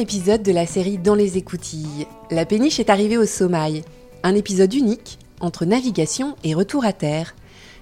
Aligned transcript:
épisode 0.00 0.42
de 0.42 0.50
la 0.50 0.64
série 0.64 0.96
Dans 0.96 1.14
les 1.14 1.36
écoutilles. 1.36 2.06
La 2.30 2.46
péniche 2.46 2.80
est 2.80 2.88
arrivée 2.88 3.18
au 3.18 3.26
sommeil. 3.26 3.82
Un 4.22 4.34
épisode 4.34 4.72
unique 4.72 5.18
entre 5.40 5.66
navigation 5.66 6.36
et 6.42 6.54
retour 6.54 6.86
à 6.86 6.94
terre. 6.94 7.34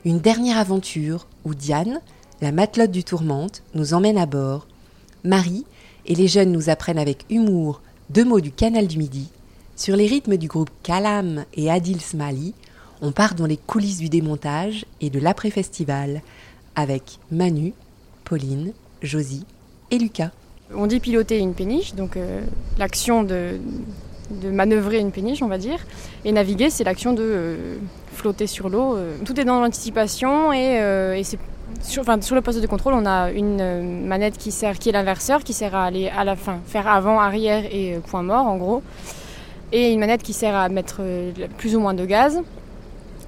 Une 0.05 0.19
dernière 0.19 0.59
aventure 0.59 1.29
où 1.45 1.55
Diane, 1.55 2.01
la 2.41 2.51
matelote 2.51 2.91
du 2.91 3.05
Tourmente, 3.05 3.63
nous 3.75 3.95
emmène 3.95 4.19
à 4.19 4.27
bord. 4.27 4.67
Marie 5.23 5.65
et 6.07 6.17
les 6.17 6.27
jeunes 6.27 6.51
nous 6.51 6.71
apprennent 6.71 6.99
avec 6.99 7.25
humour 7.31 7.83
deux 8.11 8.25
mots 8.25 8.41
du 8.41 8.51
canal 8.51 8.89
du 8.89 8.99
Midi. 8.99 9.29
Sur 9.77 9.95
les 9.95 10.09
rythmes 10.09 10.39
du 10.39 10.49
groupe 10.49 10.71
Kalam 10.83 11.45
et 11.55 11.71
Adil 11.71 12.01
Smali, 12.01 12.53
on 13.01 13.13
part 13.13 13.37
dans 13.37 13.47
les 13.47 13.59
coulisses 13.59 13.99
du 13.99 14.09
démontage 14.09 14.87
et 15.01 15.09
de 15.09 15.21
l'après-festival 15.21 16.23
avec 16.75 17.21
Manu, 17.31 17.75
Pauline, 18.25 18.73
Josie 19.03 19.45
et 19.93 19.99
Lucas. 19.99 20.33
On 20.75 20.87
dit 20.87 21.01
piloter 21.01 21.39
une 21.39 21.55
péniche, 21.55 21.95
donc 21.95 22.17
euh, 22.17 22.43
l'action 22.79 23.23
de, 23.23 23.59
de 24.31 24.51
manœuvrer 24.51 24.99
une 24.99 25.11
péniche, 25.11 25.43
on 25.43 25.49
va 25.49 25.57
dire. 25.57 25.79
Et 26.27 26.33
naviguer, 26.33 26.69
c'est 26.69 26.85
l'action 26.85 27.15
de 27.15 27.23
euh, 27.23 27.77
flotter 28.13 28.47
sur 28.47 28.69
l'eau. 28.69 28.97
euh. 28.97 29.17
Tout 29.25 29.41
est 29.41 29.45
dans 29.45 29.61
l'anticipation 29.61 30.53
et, 30.53 31.23
sur, 31.83 32.03
le 32.03 32.41
poste 32.41 32.61
de 32.61 32.67
contrôle, 32.67 32.95
on 32.95 33.07
a 33.07 33.31
une 33.31 34.07
manette 34.07 34.37
qui 34.37 34.51
sert, 34.53 34.79
qui 34.79 34.91
est 34.91 34.93
l'inverseur, 34.93 35.43
qui 35.43 35.53
sert 35.55 35.75
à 35.75 35.85
aller 35.85 36.09
à 36.09 36.25
la 36.25 36.37
fin, 36.37 36.59
faire 36.67 36.87
avant, 36.87 37.19
arrière 37.19 37.65
et 37.71 37.99
point 38.07 38.23
mort, 38.23 38.47
en 38.47 38.57
gros. 38.57 38.83
Et 39.73 39.93
une 39.93 40.01
manette 40.01 40.23
qui 40.23 40.33
sert 40.33 40.55
à 40.55 40.69
mettre 40.69 41.03
plus 41.59 41.77
ou 41.77 41.81
moins 41.81 41.95
de 41.95 42.05
gaz. 42.05 42.43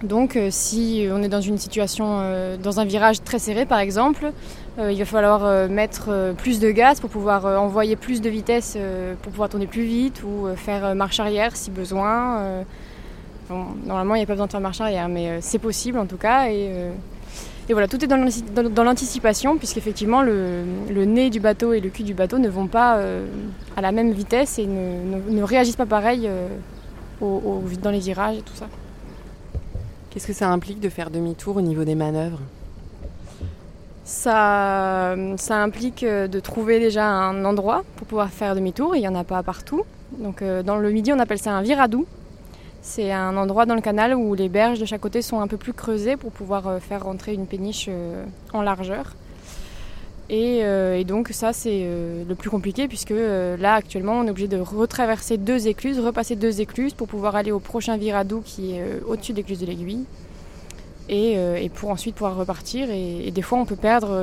Donc, 0.02 0.36
euh, 0.36 0.48
si 0.50 1.06
on 1.12 1.22
est 1.22 1.28
dans 1.28 1.42
une 1.42 1.58
situation, 1.58 2.06
euh, 2.22 2.56
dans 2.56 2.80
un 2.80 2.86
virage 2.86 3.22
très 3.22 3.38
serré, 3.38 3.66
par 3.66 3.80
exemple, 3.80 4.32
euh, 4.78 4.90
il 4.90 4.98
va 4.98 5.04
falloir 5.04 5.68
mettre 5.68 6.32
plus 6.38 6.58
de 6.58 6.70
gaz 6.70 7.00
pour 7.00 7.10
pouvoir 7.10 7.44
envoyer 7.60 7.96
plus 7.96 8.22
de 8.22 8.30
vitesse 8.30 8.78
pour 9.22 9.30
pouvoir 9.32 9.48
tourner 9.50 9.66
plus 9.66 9.82
vite 9.84 10.22
ou 10.22 10.46
faire 10.56 10.94
marche 10.94 11.20
arrière 11.20 11.54
si 11.54 11.70
besoin. 11.70 12.64
Bon, 13.50 13.64
normalement, 13.84 14.14
il 14.14 14.18
n'y 14.18 14.24
a 14.24 14.26
pas 14.26 14.32
besoin 14.34 14.46
de 14.46 14.52
faire 14.52 14.60
marche 14.60 14.80
arrière, 14.80 15.08
mais 15.08 15.38
c'est 15.42 15.58
possible 15.58 15.98
en 15.98 16.06
tout 16.06 16.16
cas. 16.16 16.48
Et, 16.48 16.70
voilà, 17.70 17.86
tout 17.88 18.02
est 18.02 18.08
dans 18.08 18.16
l'antici- 18.16 18.44
dans- 18.54 18.68
dans 18.70 18.84
l'anticipation, 18.84 19.58
puisqu'effectivement, 19.58 20.22
le, 20.22 20.64
le 20.90 21.04
nez 21.04 21.28
du 21.30 21.40
bateau 21.40 21.72
et 21.72 21.80
le 21.80 21.88
cul 21.90 22.02
du 22.04 22.14
bateau 22.14 22.38
ne 22.38 22.48
vont 22.48 22.66
pas 22.66 22.98
à 23.76 23.80
la 23.82 23.92
même 23.92 24.12
vitesse 24.12 24.58
et 24.58 24.66
ne, 24.66 25.42
réagissent 25.42 25.76
pas 25.76 25.84
pareil 25.86 26.28
dans 27.20 27.90
les 27.90 27.98
virages 27.98 28.38
et 28.38 28.42
tout 28.42 28.54
ça. 28.54 28.66
Qu'est-ce 30.10 30.26
que 30.26 30.32
ça 30.32 30.48
implique 30.48 30.80
de 30.80 30.88
faire 30.88 31.08
demi-tour 31.08 31.56
au 31.56 31.60
niveau 31.60 31.84
des 31.84 31.94
manœuvres? 31.94 32.40
Ça, 34.04 35.14
ça 35.36 35.62
implique 35.62 36.02
euh, 36.02 36.26
de 36.26 36.40
trouver 36.40 36.80
déjà 36.80 37.06
un 37.06 37.44
endroit 37.44 37.84
pour 37.94 38.08
pouvoir 38.08 38.28
faire 38.30 38.56
demi-tour. 38.56 38.96
Il 38.96 39.00
n'y 39.00 39.08
en 39.08 39.14
a 39.14 39.22
pas 39.22 39.44
partout. 39.44 39.84
Donc, 40.18 40.42
euh, 40.42 40.64
dans 40.64 40.78
le 40.78 40.90
midi, 40.90 41.12
on 41.12 41.20
appelle 41.20 41.38
ça 41.38 41.52
un 41.52 41.62
viradou. 41.62 42.06
C'est 42.82 43.12
un 43.12 43.36
endroit 43.36 43.66
dans 43.66 43.76
le 43.76 43.80
canal 43.80 44.16
où 44.16 44.34
les 44.34 44.48
berges 44.48 44.80
de 44.80 44.84
chaque 44.84 45.00
côté 45.00 45.22
sont 45.22 45.40
un 45.40 45.46
peu 45.46 45.56
plus 45.56 45.74
creusées 45.74 46.16
pour 46.16 46.32
pouvoir 46.32 46.66
euh, 46.66 46.80
faire 46.80 47.04
rentrer 47.04 47.32
une 47.32 47.46
péniche 47.46 47.88
en 48.52 48.62
largeur. 48.62 49.14
Et, 50.32 50.60
euh, 50.62 50.96
et 50.96 51.02
donc 51.02 51.30
ça 51.32 51.52
c'est 51.52 51.80
euh, 51.82 52.22
le 52.26 52.34
plus 52.36 52.50
compliqué 52.50 52.86
puisque 52.86 53.10
euh, 53.10 53.56
là 53.56 53.74
actuellement 53.74 54.20
on 54.20 54.26
est 54.26 54.30
obligé 54.30 54.46
de 54.46 54.60
retraverser 54.60 55.38
deux 55.38 55.66
écluses, 55.66 55.98
repasser 55.98 56.36
deux 56.36 56.60
écluses 56.60 56.94
pour 56.94 57.08
pouvoir 57.08 57.34
aller 57.34 57.50
au 57.50 57.58
prochain 57.58 57.96
viradou 57.96 58.40
qui 58.44 58.74
est 58.74 58.84
au-dessus 59.08 59.32
de 59.32 59.38
l'écluse 59.38 59.58
de 59.58 59.66
l'aiguille 59.66 60.04
et, 61.08 61.32
et 61.32 61.68
pour 61.68 61.90
ensuite 61.90 62.14
pouvoir 62.14 62.36
repartir. 62.36 62.88
Et, 62.90 63.26
et 63.26 63.32
des 63.32 63.42
fois, 63.42 63.58
on 63.58 63.64
peut 63.64 63.74
perdre, 63.74 64.16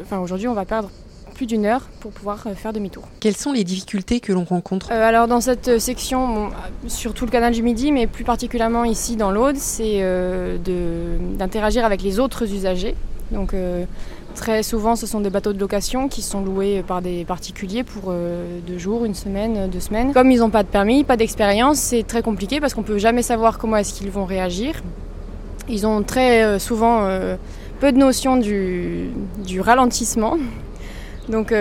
enfin 0.00 0.20
aujourd'hui, 0.20 0.48
on 0.48 0.54
va 0.54 0.64
perdre 0.64 0.90
plus 1.34 1.46
d'une 1.46 1.66
heure 1.66 1.82
pour 2.00 2.12
pouvoir 2.12 2.44
faire 2.54 2.72
demi-tour. 2.72 3.02
Quelles 3.20 3.36
sont 3.36 3.52
les 3.52 3.64
difficultés 3.64 4.20
que 4.20 4.32
l'on 4.32 4.44
rencontre? 4.44 4.90
Euh, 4.90 5.02
alors 5.02 5.28
dans 5.28 5.40
cette 5.40 5.78
section, 5.78 6.28
bon, 6.28 6.48
sur 6.86 7.12
tout 7.12 7.26
le 7.26 7.30
canal 7.30 7.52
du 7.52 7.62
Midi, 7.62 7.92
mais 7.92 8.06
plus 8.06 8.24
particulièrement 8.24 8.84
ici 8.84 9.16
dans 9.16 9.30
l'Aude, 9.30 9.56
c'est 9.56 9.98
euh, 10.00 10.56
d'interagir 11.36 11.84
avec 11.84 12.02
les 12.02 12.20
autres 12.20 12.50
usagers. 12.50 12.94
Donc 13.30 13.52
euh, 13.52 13.84
très 14.34 14.62
souvent, 14.62 14.96
ce 14.96 15.06
sont 15.06 15.20
des 15.20 15.30
bateaux 15.30 15.52
de 15.52 15.58
location 15.58 16.08
qui 16.08 16.20
sont 16.20 16.42
loués 16.42 16.84
par 16.86 17.00
des 17.00 17.24
particuliers 17.24 17.84
pour 17.84 18.04
euh, 18.08 18.58
deux 18.66 18.78
jours, 18.78 19.04
une 19.04 19.14
semaine, 19.14 19.70
deux 19.70 19.80
semaines. 19.80 20.12
Comme 20.12 20.30
ils 20.30 20.40
n'ont 20.40 20.50
pas 20.50 20.62
de 20.62 20.68
permis, 20.68 21.04
pas 21.04 21.16
d'expérience, 21.16 21.78
c'est 21.78 22.06
très 22.06 22.22
compliqué 22.22 22.60
parce 22.60 22.74
qu'on 22.74 22.82
peut 22.82 22.98
jamais 22.98 23.22
savoir 23.22 23.58
comment 23.58 23.76
est-ce 23.76 23.94
qu'ils 23.94 24.10
vont 24.10 24.24
réagir. 24.24 24.82
Ils 25.68 25.86
ont 25.86 26.02
très 26.02 26.42
euh, 26.42 26.58
souvent 26.58 27.04
euh, 27.04 27.36
peu 27.80 27.92
de 27.92 27.96
notion 27.96 28.36
du, 28.36 29.10
ralentissement. 29.60 30.36
Donc 31.28 31.54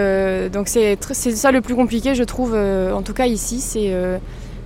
c'est 0.68 0.98
ça 1.16 1.52
le 1.52 1.62
plus 1.62 1.76
compliqué, 1.76 2.16
je 2.16 2.24
trouve, 2.24 2.54
en 2.54 3.02
tout 3.02 3.14
cas 3.14 3.28
ici, 3.28 3.62
c'est 3.62 3.94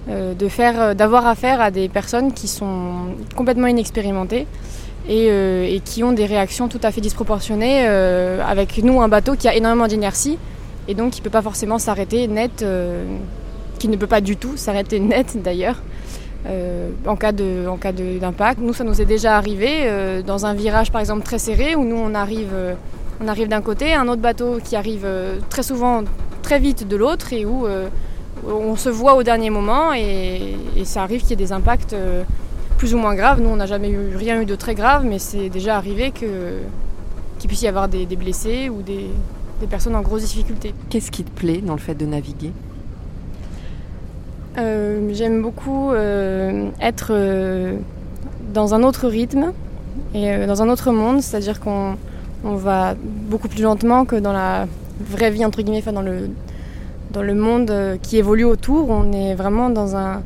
d'avoir 0.07 1.28
affaire 1.28 1.62
à 1.62 1.69
des 1.69 1.88
personnes 1.88 2.34
qui 2.34 2.47
sont 2.47 3.16
complètement 3.35 3.68
inexpérimentées 3.68 4.47
et, 5.08 5.28
euh, 5.30 5.66
et 5.66 5.80
qui 5.80 6.03
ont 6.03 6.12
des 6.12 6.25
réactions 6.25 6.68
tout 6.68 6.80
à 6.84 6.91
fait 6.91 7.02
disproportionnées. 7.02 7.85
euh, 7.88 8.41
avec 8.46 8.84
nous, 8.84 9.02
un 9.02 9.08
bateau 9.08 9.35
qui 9.35 9.47
a 9.47 9.56
énormément 9.56 9.88
d'inertie 9.88 10.38
et 10.88 10.94
donc 10.94 11.12
qui 11.12 11.22
ne 11.22 11.24
peut 11.24 11.30
pas 11.30 11.41
forcément 11.41 11.80
s'arrêter 11.80 12.28
net, 12.28 12.62
euh, 12.62 13.03
qui 13.80 13.88
ne 13.88 13.96
peut 13.96 14.07
pas 14.07 14.22
du 14.22 14.38
tout 14.38 14.57
s'arrêter 14.57 15.00
net 15.13 15.41
d'ailleurs. 15.41 15.81
en 17.06 17.16
cas 17.16 17.31
d'impact. 17.31 18.59
Nous, 18.62 18.74
ça 18.74 18.84
nous 18.84 19.02
est 19.02 19.06
déjà 19.06 19.38
arrivé 19.38 19.69
dans 20.25 20.46
un 20.46 20.53
virage, 20.53 20.91
par 20.91 21.02
exemple, 21.02 21.24
très 21.24 21.40
serré, 21.40 21.75
où 21.75 21.84
nous, 21.84 21.97
on 21.97 22.16
arrive, 22.16 22.53
on 23.22 23.28
arrive 23.28 23.50
d'un 23.50 23.62
côté, 23.62 23.94
un 23.94 24.07
autre 24.07 24.22
bateau 24.22 24.59
qui 24.63 24.78
arrive 24.78 25.06
très 25.50 25.63
souvent 25.63 26.03
très 26.41 26.59
vite 26.59 26.88
de 26.88 26.96
l'autre, 26.96 27.34
et 27.34 27.46
où 27.46 27.66
on 28.47 28.75
se 28.78 28.88
voit 28.88 29.16
au 29.16 29.24
dernier 29.24 29.50
moment, 29.50 29.94
et, 29.94 30.56
ça 30.86 31.03
arrive 31.03 31.19
qu'il 31.22 31.31
y 31.31 31.34
ait 31.34 31.46
des 31.47 31.52
impacts 31.52 31.96
plus 32.78 32.94
ou 32.94 32.98
moins 32.98 33.16
graves. 33.16 33.42
Nous, 33.42 33.50
on 33.50 33.58
n'a 33.58 33.66
jamais 33.66 33.90
eu 33.90 34.16
rien 34.16 34.42
eu 34.42 34.46
de 34.46 34.56
très 34.56 34.76
grave, 34.76 35.06
mais 35.06 35.20
c'est 35.20 35.50
déjà 35.50 35.78
arrivé 35.78 36.12
que 36.12 36.60
qu'il 37.40 37.48
puisse 37.50 37.62
y 37.62 37.68
avoir 37.68 37.88
des, 37.88 38.06
des 38.08 38.16
blessés 38.16 38.68
ou 38.70 38.82
des, 38.82 39.08
des 39.62 39.68
personnes 39.68 39.96
en 39.96 40.02
grosse 40.02 40.24
difficulté. 40.24 40.74
Qu'est-ce 40.90 41.12
qui 41.12 41.24
te 41.24 41.30
plaît 41.30 41.62
dans 41.62 41.74
le 41.74 41.80
fait 41.80 41.94
de 41.94 42.06
naviguer? 42.06 42.52
Euh, 44.58 45.12
J'aime 45.14 45.44
beaucoup 45.44 45.92
euh, 45.92 46.70
être 46.82 47.10
euh, 47.12 47.78
dans 48.54 48.74
un 48.74 48.82
autre 48.82 49.08
rythme 49.08 49.54
et 50.16 50.48
dans 50.48 50.64
un 50.64 50.70
autre 50.70 50.92
monde, 50.92 51.22
c'est-à-dire 51.22 51.60
qu'on 51.60 51.96
on 52.44 52.56
va 52.56 52.96
beaucoup 53.30 53.50
plus 53.50 53.62
lentement 53.62 54.06
que 54.06 54.16
dans 54.16 54.34
la 54.34 54.66
vraie 55.00 55.30
vie, 55.30 55.46
entre 55.46 55.62
guillemets, 55.62 55.80
enfin, 55.80 55.94
dans, 55.94 56.02
le, 56.02 56.32
dans 57.12 57.22
le 57.22 57.36
monde 57.36 57.72
qui 58.02 58.18
évolue 58.18 58.46
autour. 58.46 58.90
On 58.90 59.12
est 59.12 59.36
vraiment 59.36 59.70
dans 59.70 59.96
un, 59.96 60.24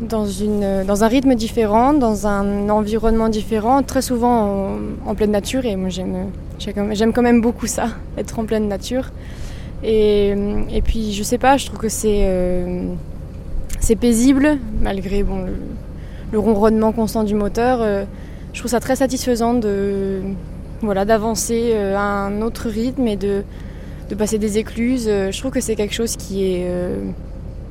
dans, 0.00 0.26
une, 0.26 0.84
dans 0.86 1.04
un 1.04 1.08
rythme 1.08 1.34
différent, 1.34 1.92
dans 1.92 2.26
un 2.26 2.68
environnement 2.68 3.28
différent, 3.28 3.82
très 3.82 4.02
souvent 4.02 4.76
en, 5.06 5.14
pleine 5.14 5.30
nature. 5.32 5.64
Et 5.64 5.76
moi, 5.76 5.88
j'aime 5.88 6.30
j'aime- 6.58 7.12
quand 7.12 7.22
même 7.22 7.40
beaucoup 7.40 7.66
ça, 7.66 7.88
être 8.18 8.38
en 8.38 8.44
pleine 8.44 8.68
nature. 8.68 9.10
Et, 9.84 10.34
et 10.72 10.82
puis, 10.82 11.12
je 11.12 11.22
sais 11.22 11.38
pas, 11.38 11.56
je 11.56 11.66
trouve 11.66 11.78
que 11.78 11.88
c'est. 11.88 12.22
euh, 12.24 12.84
paisible, 14.00 14.58
malgré 14.82 15.22
bon, 15.22 15.42
le, 15.44 15.52
le 16.32 16.38
ronronnement 16.38 16.92
constant 16.92 17.24
du 17.24 17.34
moteur. 17.34 17.78
euh, 17.80 18.04
je 18.52 18.58
trouve 18.60 18.70
ça 18.70 18.80
très 18.80 18.96
satisfaisant 18.96 19.54
de 19.54 20.20
voilà 20.82 21.04
d'avancer 21.04 21.70
euh, 21.74 21.96
à 21.96 22.00
un 22.00 22.42
autre 22.42 22.68
rythme 22.68 23.06
et 23.06 23.16
de, 23.16 23.42
de 24.10 24.14
passer 24.14 24.38
des 24.38 24.58
écluses. 24.58 25.06
Je 25.06 25.38
trouve 25.38 25.52
que 25.52 25.60
c'est 25.60 25.76
quelque 25.76 25.94
chose 25.94 26.16
qui 26.16 26.44
est 26.44 26.66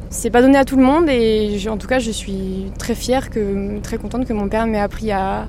c'est 0.10 0.30
pas 0.30 0.42
donné 0.42 0.58
à 0.58 0.66
tout 0.66 0.78
le 0.78 0.84
monde 0.84 1.10
et 1.10 1.58
en 1.70 1.78
tout 1.78 1.88
cas 1.88 2.00
je 2.00 2.12
suis 2.12 2.72
très 2.78 2.96
fière 2.96 3.30
que 3.30 3.80
très 3.80 3.98
contente 3.98 4.26
que 4.26 4.34
mon 4.34 4.48
père 4.48 4.68
m'ait 4.68 4.80
appris 4.80 5.12
à, 5.12 5.48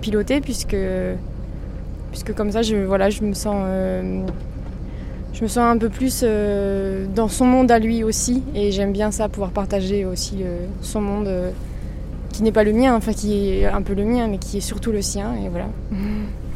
piloter 0.00 0.40
puisque 0.40 0.76
puisque 2.10 2.34
comme 2.34 2.52
ça 2.52 2.62
je 2.62 2.76
voilà 2.76 3.10
je 3.10 3.22
me 3.22 3.32
sens 3.32 3.56
euh, 3.64 4.22
je 5.32 5.42
me 5.42 5.48
sens 5.48 5.58
un 5.58 5.78
peu 5.78 5.88
plus 5.88 6.22
euh, 6.22 7.06
dans 7.14 7.28
son 7.28 7.46
monde 7.46 7.70
à 7.70 7.78
lui 7.78 8.02
aussi 8.02 8.42
et 8.54 8.70
j'aime 8.72 8.92
bien 8.92 9.10
ça, 9.10 9.28
pouvoir 9.28 9.50
partager 9.50 10.04
aussi 10.04 10.38
euh, 10.42 10.66
son 10.82 11.00
monde 11.00 11.30
qui 12.32 12.42
n'est 12.42 12.52
pas 12.52 12.64
le 12.64 12.72
mien, 12.72 12.94
enfin 12.94 13.12
qui 13.12 13.50
est 13.50 13.66
un 13.66 13.82
peu 13.82 13.94
le 13.94 14.04
mien 14.04 14.26
mais 14.28 14.38
qui 14.38 14.58
est 14.58 14.62
surtout 14.62 14.92
le 14.92 15.02
sien 15.02 15.34
et 15.34 15.48
voilà. 15.48 15.68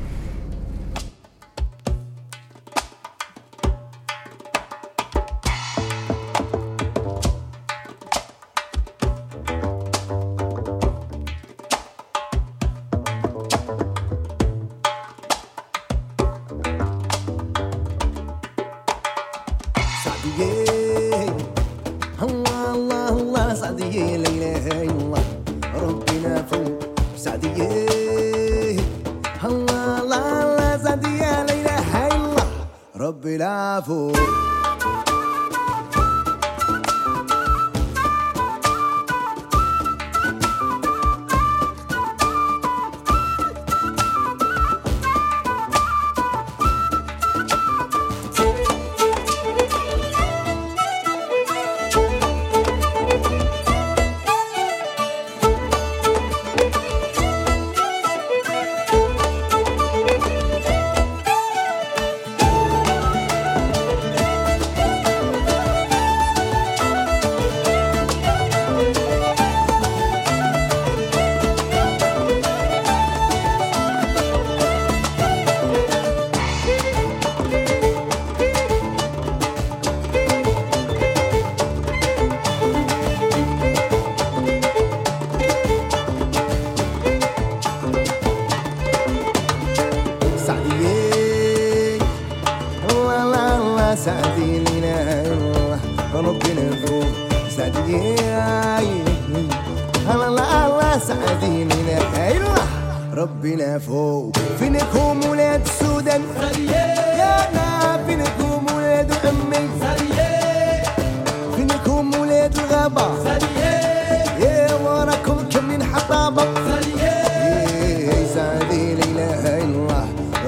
سعدي 118.35 118.95
لا 118.95 119.05
إله 119.05 119.45
إلا 119.61 119.65
الله. 119.65 120.07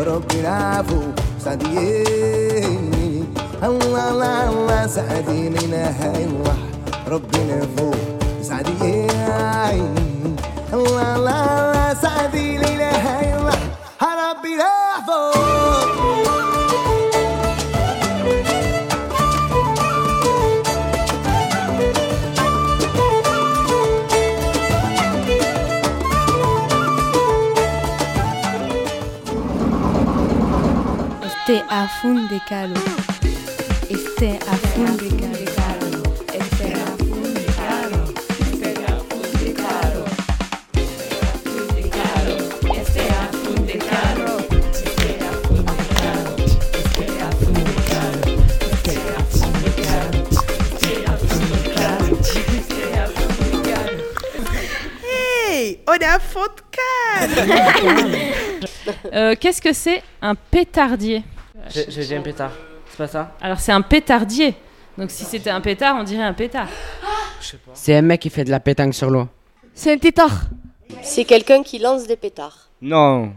ربنا 0.08 0.82
فوق 0.88 1.14
سعدي. 1.44 1.76
الله 3.64 4.04
الله 4.10 4.48
الله. 4.48 4.86
سعدي 4.86 5.48
لا 5.48 5.60
إله 5.60 5.98
إلا 6.16 6.32
الله. 6.32 6.58
ربنا 7.08 7.58
فوق 7.76 8.00
سعدي. 8.40 8.80
الله 10.72 11.16
الله 11.16 11.16
الله. 11.16 11.94
سعدي. 12.00 12.53
A 31.76 31.88
fun 31.88 32.28
de 32.28 32.40
calo. 32.48 32.80
Este 33.90 34.38
a 34.48 34.56
fun 34.70 34.96
de 34.96 35.08
calo. 35.08 36.02
Este 36.32 36.72
a 36.72 36.86
fun 36.96 37.34
de 37.34 37.44
calo. 37.58 38.02
Este 38.38 38.70
a 38.86 38.96
fun 39.08 39.22
de 39.42 39.52
calo. 39.58 40.04
Este 42.80 43.02
a 43.10 43.26
fun 43.42 43.66
de 43.66 43.76
calo. 43.78 44.36
Este 44.72 45.10
a 45.18 45.32
fun 45.42 45.64
de 45.66 45.76
calo. 45.98 46.34
Este 46.78 47.06
a 47.18 47.30
fun 47.40 47.54
de 47.54 47.74
calo. 47.90 48.32
Este 48.70 48.94
a 49.10 49.24
fun 49.30 49.52
de 49.64 49.72
calo. 49.82 50.20
Este 50.70 50.94
a 51.06 51.16
fun 51.26 51.42
de 51.50 51.60
calo. 51.74 52.14
Este 52.58 52.84
a 52.94 53.06
fun 53.16 53.40
de 53.50 53.58
calo. 53.68 54.02
Hey, 55.02 55.82
on 55.88 56.02
a 56.04 56.20
fond 56.20 56.54
de 57.34 58.34
Euh, 59.12 59.34
Qu'est-ce 59.40 59.62
que 59.62 59.72
c'est 59.72 60.02
un 60.20 60.34
pétardier? 60.34 61.22
J'ai 61.70 61.86
j'ai 61.90 62.04
dit 62.04 62.14
un 62.14 62.20
pétard. 62.22 62.52
C'est 62.88 62.98
pas 62.98 63.06
ça 63.08 63.32
Alors 63.40 63.58
c'est 63.60 63.72
un 63.72 63.82
pétardier. 63.82 64.54
Donc 64.98 65.10
si 65.10 65.24
c'était 65.24 65.50
un 65.50 65.60
pétard, 65.60 65.96
on 65.98 66.04
dirait 66.04 66.22
un 66.22 66.34
pétard. 66.34 66.68
Je 67.40 67.46
sais 67.48 67.56
pas. 67.58 67.72
C'est 67.74 67.94
un 67.96 68.02
mec 68.02 68.20
qui 68.20 68.30
fait 68.30 68.44
de 68.44 68.50
la 68.50 68.60
pétanque 68.60 68.94
sur 68.94 69.10
l'eau. 69.10 69.28
C'est 69.74 69.92
un 69.92 69.98
tétard. 69.98 70.44
C'est 71.02 71.24
quelqu'un 71.24 71.62
qui 71.62 71.78
lance 71.78 72.06
des 72.06 72.16
pétards. 72.16 72.68
Non. 72.80 73.32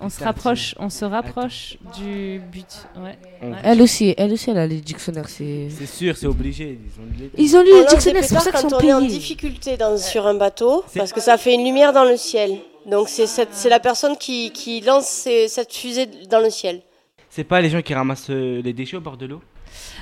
On 0.00 0.08
se 0.08 0.22
rapproche, 0.22 0.76
on 0.78 0.88
se 0.90 1.04
rapproche 1.04 1.76
du 1.98 2.40
but. 2.52 2.66
Ouais. 2.96 3.18
ouais. 3.42 3.56
Elle 3.64 3.82
aussi, 3.82 4.14
elle 4.16 4.32
aussi, 4.32 4.48
elle 4.50 4.58
a 4.58 4.66
les 4.66 4.80
dictionnaires. 4.80 5.28
C'est... 5.28 5.68
C'est 5.76 5.86
sûr, 5.86 6.16
c'est 6.16 6.28
obligé. 6.28 6.78
Ils 6.86 7.00
ont 7.00 7.06
les- 7.18 7.30
Ils 7.44 7.56
ont 7.56 7.62
lu 7.62 7.70
On 7.74 7.80
les 7.80 7.86
dictionnaires, 7.86 8.22
c'est 8.24 8.34
pour 8.36 8.44
ça 8.44 8.52
qu'ils 8.52 8.60
quand 8.62 8.68
sont 8.70 8.76
on 8.76 8.88
est 8.88 8.92
en 8.92 9.00
difficulté 9.00 9.76
dans- 9.76 9.98
sur 9.98 10.24
un 10.28 10.34
bateau, 10.34 10.84
parce 10.96 11.12
que 11.12 11.20
ça 11.20 11.36
fait 11.36 11.52
une 11.52 11.64
lumière 11.64 11.92
dans 11.92 12.04
le 12.04 12.16
ciel. 12.16 12.58
Donc 12.86 13.08
c'est 13.08 13.26
cette- 13.26 13.52
c'est 13.52 13.68
la 13.68 13.80
personne 13.80 14.16
qui, 14.16 14.52
qui 14.52 14.80
lance 14.82 15.26
cette 15.48 15.74
fusée 15.74 16.06
dans 16.30 16.38
le 16.40 16.48
ciel. 16.50 16.80
C'est 17.38 17.44
pas 17.44 17.60
les 17.60 17.70
gens 17.70 17.82
qui 17.82 17.94
ramassent 17.94 18.30
euh, 18.30 18.60
les 18.62 18.72
déchets 18.72 18.96
au 18.96 19.00
bord 19.00 19.16
de 19.16 19.24
l'eau 19.24 19.40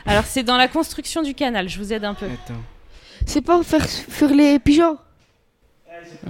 Alors 0.06 0.24
c'est 0.24 0.42
dans 0.42 0.56
la 0.56 0.68
construction 0.68 1.20
du 1.20 1.34
canal. 1.34 1.68
Je 1.68 1.76
vous 1.76 1.92
aide 1.92 2.06
un 2.06 2.14
peu. 2.14 2.24
Attends. 2.24 2.62
C'est 3.26 3.42
pas 3.42 3.62
faire 3.62 3.86
fuir 3.86 4.32
les 4.32 4.58
pigeons. 4.58 4.96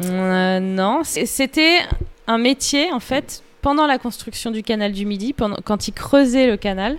Euh, 0.02 0.58
non, 0.58 1.02
c'était 1.04 1.78
un 2.26 2.38
métier 2.38 2.92
en 2.92 2.98
fait 2.98 3.44
pendant 3.62 3.86
la 3.86 3.98
construction 3.98 4.50
du 4.50 4.64
canal 4.64 4.90
du 4.90 5.06
Midi, 5.06 5.32
pendant, 5.32 5.58
quand 5.64 5.86
ils 5.86 5.92
creusaient 5.92 6.48
le 6.48 6.56
canal. 6.56 6.98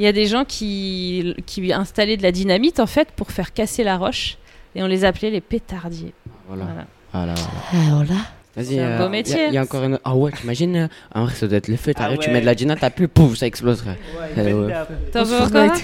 Il 0.00 0.04
y 0.04 0.08
a 0.08 0.12
des 0.12 0.26
gens 0.26 0.44
qui, 0.44 1.36
qui 1.46 1.72
installaient 1.72 2.16
de 2.16 2.24
la 2.24 2.32
dynamite 2.32 2.80
en 2.80 2.88
fait 2.88 3.12
pour 3.12 3.30
faire 3.30 3.52
casser 3.52 3.84
la 3.84 3.96
roche 3.96 4.38
et 4.74 4.82
on 4.82 4.88
les 4.88 5.04
appelait 5.04 5.30
les 5.30 5.40
pétardiers. 5.40 6.14
Voilà. 6.48 6.64
Voilà. 6.64 6.86
Voilà. 7.12 7.34
voilà. 7.34 7.50
Ah, 7.70 7.94
voilà. 7.94 8.20
Vas-y. 8.56 8.66
C'est 8.66 8.80
un 8.80 8.98
beau 8.98 9.08
métier. 9.08 9.46
Il 9.48 9.54
y, 9.54 9.58
a 9.58 9.62
encore 9.62 9.82
une. 9.84 9.98
Ah 10.04 10.14
ouais, 10.14 10.30
t'imagines 10.30 10.76
euh, 10.76 10.88
En 11.14 11.24
vrai, 11.24 11.34
ça 11.34 11.48
doit 11.48 11.58
être 11.58 11.68
le 11.68 11.76
feu. 11.76 11.92
T'arrives, 11.92 12.18
tu 12.18 12.28
ouais. 12.28 12.34
mets 12.34 12.40
de 12.40 12.68
la 12.68 12.76
t'as 12.76 12.90
plus, 12.90 13.08
pouf, 13.08 13.36
ça 13.36 13.46
exploserait. 13.46 13.98
Euh. 14.38 14.84
T'en 15.12 15.24
veux 15.24 15.40
encore 15.40 15.56
un 15.56 15.74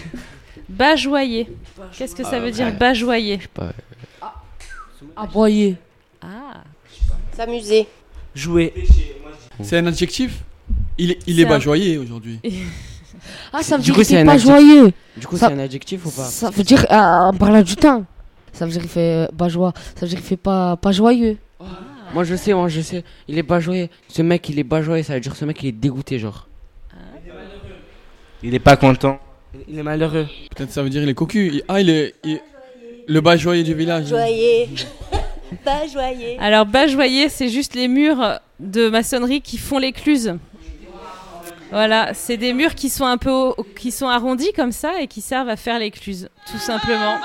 Bajoyer. 0.68 1.48
Qu'est-ce 1.96 2.14
que 2.14 2.24
ça 2.24 2.38
veut 2.38 2.52
dire 2.52 2.72
bajoyer 2.72 3.40
Pas- 3.52 3.72
Aboyer. 5.16 5.76
Ah. 6.22 6.62
S'amuser. 7.36 7.88
Jouer. 8.34 8.72
C'est 9.62 9.78
un 9.78 9.86
adjectif? 9.86 10.42
Il 10.96 11.12
est, 11.12 11.18
il 11.26 11.40
est 11.40 11.46
un- 11.46 11.48
bajoyer 11.48 11.98
aujourd'hui. 11.98 12.40
Ah, 13.52 13.62
ça 13.62 13.76
veut 13.76 13.82
Du 13.82 13.90
dire 13.90 14.02
qu'il 14.04 14.16
est 14.16 14.24
pas 14.24 14.38
joyeux. 14.38 14.92
Du 15.16 15.26
coup, 15.26 15.36
c'est 15.36 15.44
un 15.46 15.58
adjectif 15.58 16.06
ou 16.06 16.10
pas? 16.10 16.24
Ça 16.24 16.48
veut 16.50 16.62
dire, 16.62 16.86
euh, 16.90 16.94
en 16.94 17.34
parlant 17.34 17.60
du 17.60 17.76
temps, 17.76 18.04
ça 18.52 18.64
veut 18.64 18.72
dire 18.72 18.80
qu'il 18.80 18.90
fait 18.90 19.28
pas 19.36 19.48
joie. 19.48 19.72
Ça 19.94 20.02
veut 20.02 20.08
dire 20.08 20.18
qu'il 20.18 20.26
fait 20.26 20.36
pas, 20.36 20.76
pas 20.76 20.92
joyeux. 20.92 21.36
Moi, 22.14 22.24
je 22.24 22.34
sais, 22.34 22.52
moi, 22.52 22.68
je 22.68 22.80
sais. 22.80 23.04
Il 23.28 23.38
est 23.38 23.42
pas 23.44 23.60
joyeux. 23.60 23.88
Ce 24.08 24.22
mec, 24.22 24.48
il 24.48 24.58
est 24.58 24.64
pas 24.64 24.82
joyeux. 24.82 25.02
Ça 25.04 25.14
veut 25.14 25.20
dire 25.20 25.36
ce 25.36 25.44
mec, 25.44 25.62
il 25.62 25.68
est 25.68 25.72
dégoûté, 25.72 26.18
genre. 26.18 26.48
Il 28.42 28.54
est 28.54 28.58
pas 28.58 28.76
content. 28.76 29.20
Il 29.68 29.78
est 29.78 29.82
malheureux. 29.82 30.26
Peut-être 30.56 30.70
ça 30.70 30.82
veut 30.82 30.88
dire 30.90 31.02
il 31.02 31.08
est 31.08 31.14
cocu. 31.14 31.48
Il- 31.54 31.62
Ah, 31.68 31.80
il 31.80 31.90
est, 31.90 32.14
il- 32.24 32.40
le 33.06 33.20
bajoyer 33.20 33.62
du 33.64 33.74
village. 33.74 34.06
Joyeux. 34.06 34.66
Pas 35.64 35.86
joyeux. 35.92 36.36
Alors 36.38 36.64
bajoyer, 36.64 37.28
c'est 37.28 37.48
juste 37.48 37.74
les 37.74 37.88
murs 37.88 38.38
de 38.60 38.88
maçonnerie 38.88 39.40
qui 39.40 39.58
font 39.58 39.78
l'écluse. 39.78 40.36
Voilà, 41.72 42.14
c'est 42.14 42.36
des 42.36 42.52
murs 42.52 42.74
qui 42.76 42.88
sont 42.88 43.04
un 43.04 43.18
peu 43.18 43.52
qui 43.78 43.90
sont 43.90 44.06
arrondis 44.08 44.52
comme 44.54 44.70
ça 44.72 45.00
et 45.02 45.06
qui 45.08 45.20
servent 45.20 45.48
à 45.48 45.56
faire 45.56 45.78
l'écluse, 45.80 46.28
tout 46.50 46.58
simplement. 46.58 47.16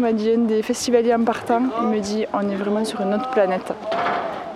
M'a 0.00 0.12
dit 0.12 0.30
un 0.30 0.38
des 0.38 0.62
festivaliers 0.62 1.14
en 1.14 1.24
partant. 1.24 1.62
Il 1.82 1.88
me 1.88 2.00
dit 2.00 2.26
on 2.32 2.48
est 2.48 2.54
vraiment 2.54 2.84
sur 2.84 3.00
une 3.00 3.14
autre 3.14 3.30
planète. 3.30 3.72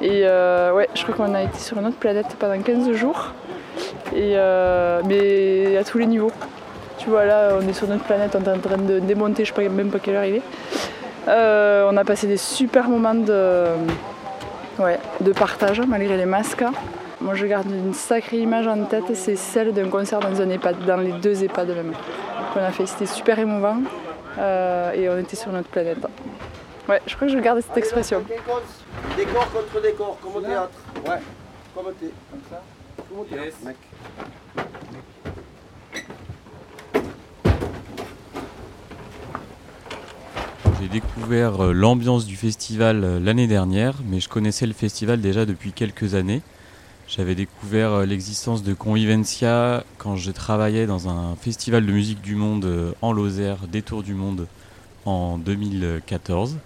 Et 0.03 0.23
euh, 0.25 0.73
ouais, 0.73 0.89
je 0.95 1.03
crois 1.03 1.15
qu'on 1.15 1.35
a 1.35 1.43
été 1.43 1.59
sur 1.59 1.79
une 1.79 1.87
autre 1.87 1.99
planète 1.99 2.37
pendant 2.39 2.61
15 2.61 2.93
jours. 2.93 3.33
Et 4.15 4.33
euh, 4.37 5.03
mais 5.07 5.77
à 5.77 5.85
tous 5.85 5.99
les 5.99 6.07
niveaux. 6.07 6.33
Tu 6.99 7.09
vois 7.09 7.25
là, 7.25 7.53
on 7.59 7.67
est 7.67 7.73
sur 7.73 7.87
notre 7.87 8.05
planète, 8.05 8.37
on 8.39 8.45
est 8.45 8.55
en 8.55 8.59
train 8.59 8.77
de 8.77 8.99
démonter, 8.99 9.45
je 9.45 9.55
sais 9.55 9.63
pas 9.63 9.67
même 9.69 9.89
pas 9.89 9.99
quelle 9.99 10.17
heure 10.17 10.25
il 10.25 10.37
est. 10.37 10.43
Euh, 11.29 11.89
on 11.91 11.97
a 11.97 12.05
passé 12.05 12.27
des 12.27 12.37
super 12.37 12.89
moments 12.89 13.15
de, 13.15 13.65
ouais, 14.79 14.99
de 15.21 15.33
partage 15.33 15.81
malgré 15.81 16.17
les 16.17 16.27
masques. 16.27 16.65
Moi 17.23 17.35
je 17.35 17.47
garde 17.47 17.71
une 17.71 17.95
sacrée 17.95 18.39
image 18.39 18.67
en 18.67 18.85
tête, 18.85 19.05
c'est 19.15 19.37
celle 19.37 19.73
d'un 19.73 19.89
concert 19.89 20.21
dans 20.21 20.41
un 20.41 20.49
EHPAD, 20.51 20.85
dans 20.87 20.97
les 20.97 21.13
deux 21.13 21.43
EHPAD 21.45 21.69
même 21.69 21.93
qu'on 22.53 22.61
a 22.61 22.71
fait. 22.71 22.87
C'était 22.87 23.07
super 23.07 23.39
émouvant 23.39 23.77
euh, 24.41 24.93
et 24.93 25.09
on 25.09 25.19
était 25.19 25.37
sur 25.37 25.53
notre 25.53 25.69
planète. 25.69 25.99
Ouais, 26.89 27.01
je 27.07 27.15
crois 27.15 27.29
que 27.29 27.33
je 27.35 27.39
garde 27.39 27.61
cette 27.61 27.77
expression. 27.77 28.23
Décor 29.17 29.51
contre 29.53 29.83
décor, 29.83 30.19
comme 30.21 30.37
au 30.37 30.41
théâtre. 30.41 30.73
Ouais, 31.07 31.19
comme 31.75 31.87
au 31.87 31.93
thé- 31.93 32.13
comme 32.31 32.41
ça. 32.51 32.63
Comme 33.09 33.21
au 33.21 33.25
théâtre, 33.25 33.57
mec. 33.65 33.77
J'ai 40.81 40.89
découvert 40.89 41.65
euh, 41.65 41.73
l'ambiance 41.73 42.25
du 42.25 42.37
festival 42.37 43.05
euh, 43.05 43.21
l'année 43.21 43.47
dernière, 43.47 43.97
mais 44.07 44.21
je 44.21 44.29
connaissais 44.29 44.67
le 44.67 44.73
festival 44.73 45.21
déjà 45.21 45.45
depuis 45.45 45.73
quelques 45.73 46.15
années. 46.15 46.41
J'avais 47.17 47.35
découvert 47.35 47.91
euh, 47.91 48.07
l'existence 48.07 48.63
de 48.63 48.73
Convivencia 48.73 49.83
quand 49.99 50.15
je 50.15 50.31
travaillais 50.31 50.87
dans 50.87 51.09
un 51.09 51.35
festival 51.35 51.85
de 51.85 51.91
musique 51.91 52.21
du 52.21 52.37
monde 52.37 52.65
euh, 52.65 52.93
en 53.03 53.13
Lozère, 53.13 53.67
Détour 53.67 54.05
du 54.05 54.15
Monde, 54.15 54.47
en 55.07 55.37
2014. 55.37 56.59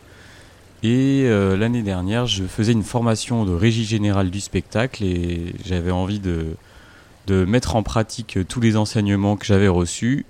Et 0.82 1.22
euh, 1.24 1.56
l'année 1.56 1.80
dernière, 1.80 2.26
je 2.26 2.44
faisais 2.44 2.72
une 2.72 2.82
formation 2.82 3.46
de 3.46 3.54
régie 3.54 3.86
générale 3.86 4.30
du 4.30 4.40
spectacle 4.40 5.02
et 5.02 5.54
j'avais 5.64 5.90
envie 5.90 6.20
de, 6.20 6.56
mettre 7.46 7.74
en 7.74 7.82
pratique 7.82 8.38
tous 8.46 8.60
les 8.60 8.76
enseignements 8.76 9.36
que 9.36 9.46
j'avais 9.46 9.68
reçus 9.68 10.26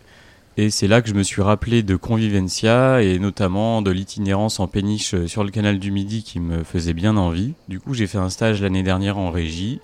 Et 0.57 0.71
c'est 0.71 0.87
là 0.87 1.03
que 1.03 1.09
je 1.09 1.15
me 1.15 1.25
suis 1.25 1.43
rappelé 1.43 1.83
de 1.83 1.97
Convivencia 1.97 3.03
et 3.03 3.19
notamment 3.19 3.83
de 3.83 3.91
l'itinérance 3.91 4.61
en 4.61 4.69
péniche 4.69 5.15
euh, 5.15 5.27
sur 5.27 5.43
le 5.43 5.51
canal 5.51 5.81
du 5.81 5.91
Midi 5.91 6.23
qui 6.23 6.39
me 6.39 6.63
faisait 6.63 6.93
bien 6.93 7.17
envie. 7.17 7.55
Du 7.69 7.81
coup, 7.81 7.93
j'ai 7.93 8.07
fait 8.07 8.19
un 8.19 8.31
stage 8.31 8.63
l'année 8.63 8.85
dernière 8.85 9.19
en 9.19 9.33
régie 9.33 9.81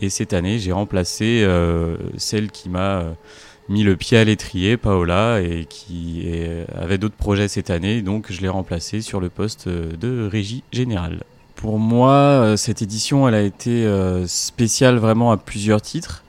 et 0.00 0.08
cette 0.10 0.32
année, 0.32 0.58
j'ai 0.58 0.72
remplacé 0.72 1.44
euh, 1.44 1.96
celle 2.16 2.50
qui 2.50 2.68
m'a 2.68 2.98
euh, 2.98 3.12
mis 3.68 3.84
le 3.84 3.94
pied 3.94 4.18
à 4.18 4.24
l'étrier, 4.24 4.76
Paola, 4.76 5.40
et 5.40 5.66
qui 5.68 6.26
avait 6.74 6.98
d'autres 6.98 7.16
projets 7.16 7.48
cette 7.48 7.68
année. 7.68 8.00
Donc, 8.00 8.32
je 8.32 8.40
l'ai 8.40 8.48
remplacée 8.48 9.02
sur 9.02 9.20
le 9.20 9.28
poste 9.28 9.68
de 9.68 10.26
régie 10.26 10.62
générale. 10.72 11.22
Pour 11.54 11.78
moi, 11.78 12.54
cette 12.56 12.80
édition, 12.80 13.28
elle 13.28 13.34
a 13.34 13.42
été 13.42 13.86
spéciale 14.26 14.96
vraiment 14.96 15.32
à 15.32 15.36
plusieurs 15.36 15.82
titres. 15.82 16.24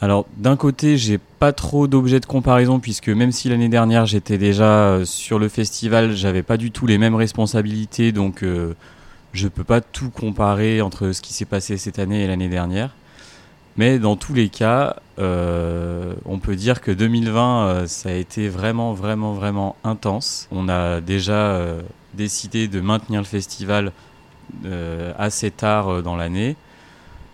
Alors 0.00 0.26
d'un 0.36 0.56
côté, 0.56 0.98
j'ai 0.98 1.18
pas 1.18 1.52
trop 1.52 1.86
d'objets 1.86 2.20
de 2.20 2.26
comparaison 2.26 2.80
puisque 2.80 3.08
même 3.08 3.32
si 3.32 3.48
l'année 3.48 3.68
dernière 3.68 4.06
j'étais 4.06 4.38
déjà 4.38 4.64
euh, 4.64 5.04
sur 5.04 5.38
le 5.38 5.48
festival, 5.48 6.14
j'avais 6.14 6.42
pas 6.42 6.56
du 6.56 6.70
tout 6.70 6.86
les 6.86 6.98
mêmes 6.98 7.14
responsabilités, 7.14 8.12
donc 8.12 8.42
euh, 8.42 8.74
je 9.32 9.48
peux 9.48 9.64
pas 9.64 9.80
tout 9.80 10.10
comparer 10.10 10.80
entre 10.80 11.12
ce 11.12 11.22
qui 11.22 11.32
s'est 11.32 11.44
passé 11.44 11.76
cette 11.76 11.98
année 11.98 12.24
et 12.24 12.26
l'année 12.26 12.48
dernière. 12.48 12.94
Mais 13.76 13.98
dans 13.98 14.16
tous 14.16 14.34
les 14.34 14.48
cas, 14.48 14.96
euh, 15.18 16.14
on 16.26 16.38
peut 16.38 16.54
dire 16.54 16.80
que 16.80 16.90
2020, 16.92 17.66
euh, 17.66 17.86
ça 17.86 18.10
a 18.10 18.12
été 18.12 18.48
vraiment, 18.48 18.92
vraiment, 18.92 19.32
vraiment 19.32 19.74
intense. 19.84 20.48
On 20.52 20.68
a 20.68 21.00
déjà 21.00 21.60
décidé 22.14 22.68
de 22.68 22.80
maintenir 22.80 23.20
le 23.20 23.26
festival 23.26 23.92
assez 25.18 25.50
tard 25.50 26.02
dans 26.02 26.14
l'année. 26.14 26.56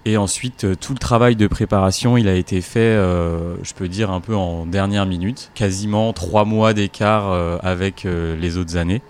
Et 0.07 0.16
ensuite, 0.16 0.64
euh, 0.64 0.75
tout 0.75 0.95
le 0.95 0.99
travail 0.99 1.37
de 1.37 1.47
préparation, 1.47 2.16
il 2.16 2.26
a 2.26 2.35
été 2.35 2.62
fait, 2.62 2.80
euh, 2.80 3.54
je 3.62 3.75
peux 3.75 3.87
dire, 3.87 4.11
un 4.11 4.21
peu 4.21 4.35
en 4.35 4.64
dernière 4.64 5.04
minute. 5.04 5.50
Quasiment 5.54 6.12
trois 6.14 6.45
mois 6.45 6.73
d'écart 6.73 7.30
euh, 7.30 7.59
avec 7.62 8.04
les 8.04 8.57
autres 8.57 8.76
années. 8.76 9.02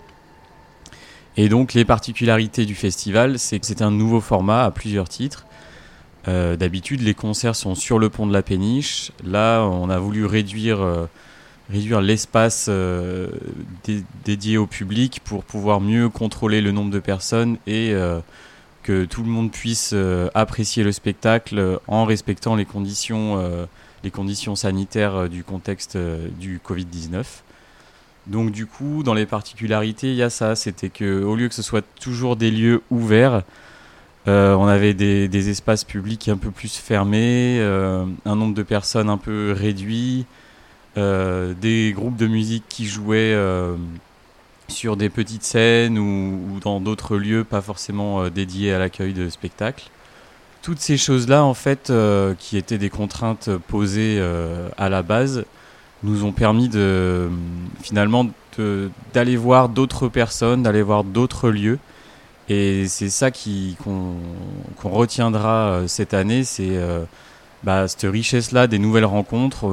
Et 1.37 1.47
donc, 1.47 1.73
les 1.73 1.85
particularités 1.85 2.65
du 2.65 2.75
festival, 2.75 3.39
c'est 3.39 3.59
que 3.59 3.65
c'est 3.65 3.81
un 3.81 3.91
nouveau 3.91 4.19
format 4.19 4.65
à 4.65 4.71
plusieurs 4.71 5.07
titres. 5.07 5.45
D'habitude, 6.27 7.01
les 7.01 7.15
concerts 7.15 7.55
sont 7.55 7.73
sur 7.73 7.97
le 7.97 8.09
pont 8.09 8.27
de 8.27 8.33
la 8.33 8.43
péniche. 8.43 9.11
Là, 9.23 9.63
on 9.63 9.89
a 9.89 9.97
voulu 9.97 10.25
réduire, 10.25 10.85
réduire 11.71 11.99
l'espace 12.01 12.69
dé- 12.69 14.03
dédié 14.23 14.57
au 14.57 14.67
public 14.67 15.21
pour 15.23 15.43
pouvoir 15.43 15.81
mieux 15.81 16.09
contrôler 16.09 16.61
le 16.61 16.71
nombre 16.71 16.91
de 16.91 16.99
personnes 16.99 17.57
et 17.65 17.95
que 18.81 19.05
tout 19.05 19.23
le 19.23 19.29
monde 19.29 19.51
puisse 19.51 19.91
euh, 19.93 20.29
apprécier 20.33 20.83
le 20.83 20.91
spectacle 20.91 21.57
euh, 21.57 21.77
en 21.87 22.05
respectant 22.05 22.55
les 22.55 22.65
conditions, 22.65 23.37
euh, 23.37 23.65
les 24.03 24.11
conditions 24.11 24.55
sanitaires 24.55 25.29
du 25.29 25.43
contexte 25.43 25.97
du 25.97 26.59
Covid-19. 26.65 27.23
Donc 28.27 28.51
du 28.51 28.65
coup, 28.65 29.03
dans 29.03 29.13
les 29.13 29.25
particularités, 29.25 30.09
il 30.09 30.15
y 30.15 30.23
a 30.23 30.29
ça, 30.29 30.55
c'était 30.55 30.89
que 30.89 31.23
au 31.23 31.35
lieu 31.35 31.47
que 31.47 31.55
ce 31.55 31.61
soit 31.61 31.85
toujours 31.99 32.35
des 32.35 32.51
lieux 32.51 32.81
ouverts, 32.89 33.43
on 34.27 34.67
avait 34.67 34.93
des, 34.93 35.49
espaces 35.49 35.83
publics 35.83 36.29
un 36.29 36.37
peu 36.37 36.51
plus 36.51 36.77
fermés, 36.77 37.59
un 37.61 38.35
nombre 38.35 38.53
de 38.53 38.63
personnes 38.63 39.09
un 39.09 39.17
peu 39.17 39.55
réduit, 39.57 40.25
des 40.95 41.93
groupes 41.95 42.17
de 42.17 42.27
musique 42.27 42.63
qui 42.69 42.85
jouaient 42.85 43.35
sur 44.71 44.97
des 44.97 45.09
petites 45.09 45.43
scènes 45.43 45.99
ou, 45.99 46.59
dans 46.61 46.79
d'autres 46.79 47.17
lieux 47.17 47.43
pas 47.43 47.61
forcément 47.61 48.23
euh, 48.23 48.29
dédiés 48.29 48.73
à 48.73 48.79
l'accueil 48.79 49.13
de 49.13 49.29
spectacles. 49.29 49.89
Toutes 50.63 50.79
ces 50.79 50.97
choses-là, 50.97 51.43
en 51.43 51.53
fait, 51.53 51.89
euh, 51.89 52.33
qui 52.37 52.57
étaient 52.57 52.77
des 52.77 52.89
contraintes 52.89 53.49
posées 53.67 54.17
euh, 54.19 54.69
à 54.77 54.89
la 54.89 55.01
base, 55.03 55.45
nous 56.03 56.23
ont 56.23 56.31
permis 56.31 56.69
de 56.69 57.29
finalement 57.83 58.25
d'aller 59.13 59.35
voir 59.37 59.69
d'autres 59.69 60.07
personnes, 60.07 60.63
d'aller 60.63 60.81
voir 60.81 61.03
d'autres 61.03 61.49
lieux. 61.49 61.79
Et 62.49 62.87
c'est 62.87 63.09
ça 63.09 63.31
qui- 63.31 63.77
qu'on 63.83 64.15
retiendra 64.83 65.83
cette 65.87 66.13
année, 66.13 66.43
c'est 66.43 66.77
bah, 67.63 67.87
cette 67.87 68.11
richesse-là 68.11 68.67
des 68.67 68.79
nouvelles 68.79 69.05
rencontres. 69.05 69.67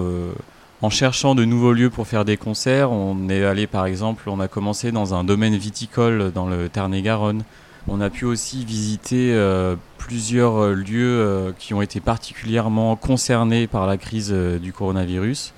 En 0.81 0.91
cherchant 0.91 1.35
de 1.35 1.45
nouveaux 1.45 1.73
lieux 1.73 1.91
pour 1.91 2.07
faire 2.07 2.25
des 2.25 2.37
concerts, 2.37 2.93
on 2.93 3.29
est 3.29 3.45
allé 3.45 3.67
par 3.67 3.87
exemple, 3.87 4.29
on 4.29 4.39
a 4.39 4.47
commencé 4.47 4.93
dans 4.93 5.15
un 5.15 5.25
domaine 5.25 5.57
viticole 5.57 6.31
dans 6.33 6.47
le 6.47 6.69
Tarn-et-Garonne. 6.69 7.43
On 7.89 8.01
a 8.01 8.11
pu 8.11 8.27
aussi 8.27 8.65
visiter 8.65 9.33
euh, 9.33 9.75
plusieurs 9.97 10.63
euh, 10.63 10.75
lieux 10.75 11.21
euh, 11.21 11.53
qui 11.59 11.73
ont 11.75 11.81
été 11.81 12.01
particulièrement 12.01 12.97
concernés 12.97 13.67
par 13.67 13.87
la 13.87 13.97
crise 13.97 14.31
du 14.31 14.73
coronavirus. 14.73 15.53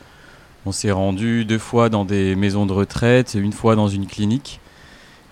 On 0.64 0.72
s'est 0.72 0.92
rendu 0.92 1.44
deux 1.44 1.58
fois 1.58 1.88
dans 1.88 2.04
des 2.04 2.36
maisons 2.36 2.66
de 2.66 2.72
retraite, 2.72 3.34
une 3.34 3.52
fois 3.52 3.76
dans 3.76 3.88
une 3.88 4.06
clinique. 4.06 4.60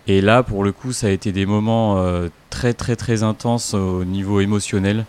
Et 0.06 0.20
là, 0.20 0.42
pour 0.42 0.64
le 0.64 0.72
coup, 0.72 0.92
ça 0.92 1.06
a 1.06 1.10
été 1.10 1.32
des 1.32 1.46
moments 1.46 2.02
très 2.48 2.72
très 2.72 2.96
très 2.96 3.22
intenses 3.22 3.74
au 3.74 4.04
niveau 4.06 4.40
émotionnel. 4.40 5.04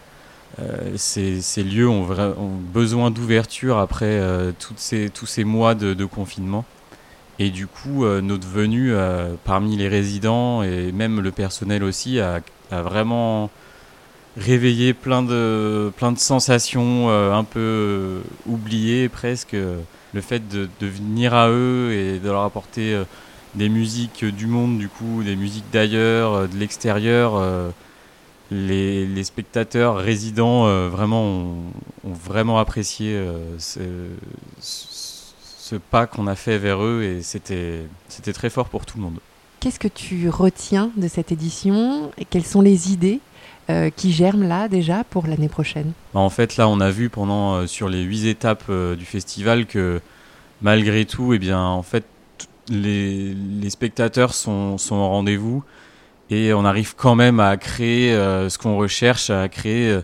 Euh, 0.58 0.94
ces, 0.96 1.63
lieux 1.63 1.88
ont, 1.88 2.08
besoin 2.74 3.12
d'ouverture 3.12 3.77
après 3.77 4.06
euh, 4.06 4.51
tous 4.58 5.25
ces 5.25 5.44
mois 5.44 5.75
de, 5.75 6.06
confinement. 6.06 6.65
Et 7.38 7.50
du 7.50 7.68
coup, 7.68 8.03
euh, 8.03 8.22
notre 8.22 8.48
venue 8.48 8.94
parmi 9.46 9.77
les 9.77 9.88
résidents 9.88 10.63
et 10.63 10.91
même 10.91 11.22
le 11.22 11.32
personnel 11.32 11.84
aussi 11.84 12.20
a, 12.20 12.41
vraiment 12.72 13.50
réveillé 14.38 14.94
plein 14.94 15.24
de, 15.24 15.91
sensations 16.18 17.10
un 17.10 17.44
peu 17.44 18.22
oubliées 18.46 19.10
presque. 19.10 19.56
Le 20.12 20.22
fait 20.22 20.48
de, 20.50 20.68
de 20.79 20.88
venir 20.88 21.36
à 21.36 21.50
eux 21.50 21.94
et 21.94 22.18
de 22.18 22.27
leur 22.27 22.44
apporter 22.44 23.00
des 23.53 23.70
musiques 23.70 24.25
du 24.25 24.48
monde, 24.48 24.79
du 24.79 24.89
coup, 24.89 25.22
des 25.24 25.36
musiques 25.36 25.70
d'ailleurs, 25.72 26.48
de 26.48 26.58
l'extérieur. 26.58 27.39
Les, 28.51 29.06
les 29.06 29.24
spectateurs 29.24 29.98
résidents 29.98 30.68
euh, 30.68 30.89
vraiment 30.89 31.24
ont, 31.24 31.56
ont 32.03 32.13
vraiment 32.13 32.60
apprécié 32.60 33.13
euh, 33.13 33.38
ce, 34.60 35.75
pas 35.91 36.08
qu'on 36.08 36.25
a 36.27 36.36
fait 36.36 36.58
vers 36.58 36.84
eux 36.84 37.03
et 37.03 37.22
c'était 37.22 37.84
c'était 38.08 38.34
très 38.34 38.50
fort 38.50 38.70
pour 38.70 38.86
tout 38.88 38.98
le 38.98 39.03
monde. 39.03 39.20
Qu'est-ce 39.60 39.79
que 39.79 39.88
tu 39.88 40.27
retiens 40.29 40.89
de 40.98 41.08
cette 41.08 41.32
édition 41.32 42.12
et 42.18 42.25
quelles 42.25 42.46
sont 42.46 42.62
les 42.62 42.91
idées 42.91 43.20
euh, 43.70 43.91
qui 43.91 44.12
germent 44.12 44.48
là 44.48 44.68
déjà 44.68 45.03
pour 45.03 45.27
l'année 45.27 45.50
prochaine? 45.50 45.91
Bah, 46.13 46.22
En 46.22 46.29
fait, 46.29 46.58
là, 46.58 46.68
on 46.68 46.79
a 46.79 46.89
vu 46.89 47.10
pendant 47.10 47.68
sur 47.68 47.88
les 47.88 48.01
huit 48.01 48.25
étapes 48.25 48.72
du 48.72 49.06
festival 49.06 49.68
que 49.68 50.01
malgré 50.62 51.06
tout, 51.06 51.34
eh 51.34 51.39
bien, 51.39 51.62
en 51.62 51.84
fait, 51.84 52.06
les, 52.70 53.34
les 53.34 53.70
spectateurs 53.70 54.34
sont, 54.34 54.77
sont 54.79 54.96
au 54.96 55.08
rendez-vous 55.08 55.63
et 56.29 56.53
on 56.53 56.63
arrive 56.65 56.95
quand 56.95 57.15
même 57.15 57.39
à 57.39 57.57
créer 57.57 58.13
euh, 58.13 58.50
ce 58.50 58.57
qu'on 58.57 58.77
recherche, 58.77 59.29
à 59.29 59.48
créer 59.50 59.89
euh, 59.89 60.01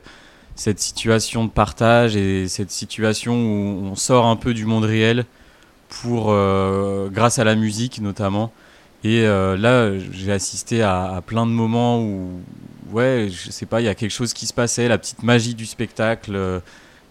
cette 0.56 0.80
situation 0.80 1.46
de 1.46 1.50
partage 1.50 2.16
et 2.16 2.48
cette 2.48 2.72
situation 2.72 3.34
où 3.34 3.86
on 3.86 3.96
sort 3.96 4.26
un 4.26 4.36
peu 4.36 4.54
du 4.54 4.66
monde 4.66 4.86
réel 4.86 5.26
pour 5.90 6.28
euh, 6.30 7.10
grâce 7.10 7.38
à 7.38 7.44
la 7.44 7.56
musique 7.56 8.02
notamment. 8.02 8.52
Et 9.04 9.22
là, 9.24 9.92
j'ai 10.14 10.32
assisté 10.32 10.82
à, 10.82 11.22
plein 11.24 11.46
de 11.46 11.52
moments 11.52 12.02
où, 12.02 12.42
ouais, 12.92 13.28
je 13.30 13.52
sais 13.52 13.68
pas, 13.68 13.80
il 13.80 13.84
y 13.84 13.88
a 13.88 13.94
quelque 13.94 14.10
chose 14.10 14.34
qui 14.34 14.48
se 14.48 14.54
passait, 14.54 14.88
la 14.88 14.98
petite 14.98 15.22
magie 15.22 15.54
du 15.54 15.68
spectacle 15.68 16.36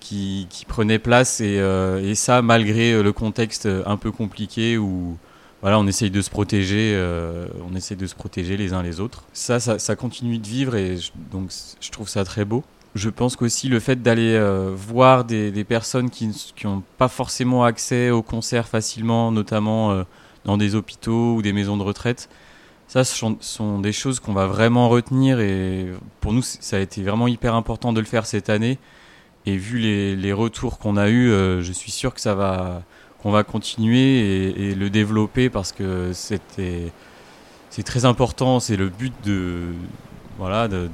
qui, 0.01 0.49
prenait 0.67 0.99
place, 0.99 1.41
et, 1.41 1.63
et 2.03 2.15
ça 2.17 2.43
malgré 2.43 3.01
le 3.01 3.13
contexte 3.13 3.69
un 3.87 3.97
peu 3.97 4.11
compliqué 4.11 4.77
où, 4.77 5.17
voilà, 5.65 5.79
on 5.79 5.87
essaye 5.87 6.11
de 6.11 6.21
se 6.21 6.29
protéger, 6.29 6.93
euh, 6.95 7.47
on 7.67 7.75
essaye 7.75 7.97
de 7.97 8.07
se 8.07 8.15
protéger 8.15 8.59
les 8.59 8.75
uns 8.75 8.83
les 8.83 9.01
autres. 9.01 9.25
Ça, 9.33 9.59
ça, 9.61 9.97
continue 9.97 10.37
de 10.37 10.47
vivre, 10.47 10.77
et 10.77 10.99
je- 10.99 11.11
donc 11.33 11.51
je 11.81 11.91
trouve 11.91 12.07
ça 12.07 12.23
très 12.23 12.45
beau. 12.45 12.63
Je 12.95 13.09
pense 13.09 13.35
qu'aussi 13.35 13.71
le 13.71 13.81
fait 13.81 14.03
d'aller 14.03 14.35
euh, 14.35 14.75
voir 14.77 15.25
des, 15.25 15.65
personnes 15.65 16.11
qui 16.11 16.31
n'ont 16.65 16.83
pas 16.99 17.09
forcément 17.09 17.65
accès 17.65 18.11
aux 18.11 18.21
concerts 18.21 18.69
facilement, 18.69 19.33
notamment 19.33 19.93
euh, 19.93 20.03
dans 20.45 20.59
des 20.59 20.75
hôpitaux 20.75 21.37
ou 21.37 21.41
des 21.41 21.55
maisons 21.55 21.79
de 21.79 21.83
retraite, 21.83 22.29
ça 22.87 23.03
ce 23.03 23.27
sont, 23.41 23.79
des 23.79 23.93
choses 23.93 24.21
qu'on 24.21 24.35
va 24.35 24.47
vraiment 24.47 24.91
retenir 24.91 25.41
et 25.41 25.87
pour 26.21 26.35
nous 26.35 26.43
ça 26.43 26.77
a 26.77 26.81
été 26.81 27.03
vraiment 27.03 27.27
hyper 27.27 27.55
important 27.55 27.95
de 27.95 28.01
le 28.01 28.07
faire 28.07 28.27
cette 28.27 28.51
année. 28.51 28.79
Et 29.47 29.57
vu 29.57 29.79
les, 29.79 30.15
les 30.15 30.33
retours 30.35 30.79
qu'on 30.79 30.99
a 30.99 31.09
eus, 31.09 31.31
je 31.31 31.73
suis 31.73 31.91
sûr 31.91 32.13
que 32.13 32.21
ça 32.21 32.35
va 32.35 32.83
qu'on 33.25 33.31
va 33.31 33.43
continuer 33.43 34.51
et, 34.51 34.75
le 34.75 34.91
développer 34.91 35.49
parce 35.49 35.73
que 35.73 36.13
c'est 36.13 36.93
très 37.83 38.05
important, 38.05 38.61
c'est 38.61 38.77
le 38.77 38.89
but 38.91 39.15
de 39.25 39.63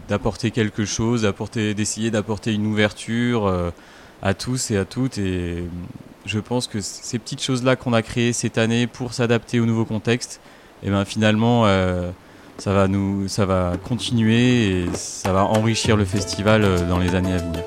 d'apporter 0.08 0.50
quelque 0.52 0.84
chose, 0.84 1.22
d'apporter 1.22 1.74
d'essayer 1.74 2.10
d'apporter 2.10 2.52
une 2.52 2.66
ouverture 2.66 3.46
euh, 3.46 3.70
à 4.22 4.32
tous 4.34 4.70
et 4.70 4.76
à 4.76 4.84
toutes 4.84 5.18
et 5.18 5.64
je 6.26 6.38
pense 6.38 6.66
que 6.68 6.80
ces 6.80 7.18
petites 7.18 7.42
choses 7.42 7.64
là 7.64 7.74
qu'on 7.74 7.94
a 7.94 8.02
créées 8.02 8.32
cette 8.32 8.58
année 8.58 8.86
pour 8.86 9.12
s'adapter 9.14 9.58
au 9.58 9.66
nouveau 9.66 9.86
contexte, 9.86 10.40
et 10.84 10.90
ben 10.90 11.04
finalement 11.04 11.66
euh, 11.66 12.10
ça 12.58 12.72
va 12.74 12.86
nous 12.86 13.26
ça 13.28 13.44
va 13.46 13.72
continuer 13.82 14.82
et 14.82 14.86
ça 14.94 15.32
va 15.32 15.44
enrichir 15.44 15.96
le 15.96 16.04
festival 16.04 16.62
euh, 16.62 16.86
dans 16.86 16.98
les 16.98 17.14
années 17.16 17.32
à 17.32 17.38
venir. 17.38 17.64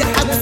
حد 0.00 0.41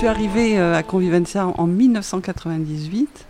suis 0.00 0.08
arrivée 0.08 0.58
euh, 0.58 0.74
à 0.74 0.82
Convivencia 0.82 1.46
en 1.46 1.66
1998. 1.66 3.26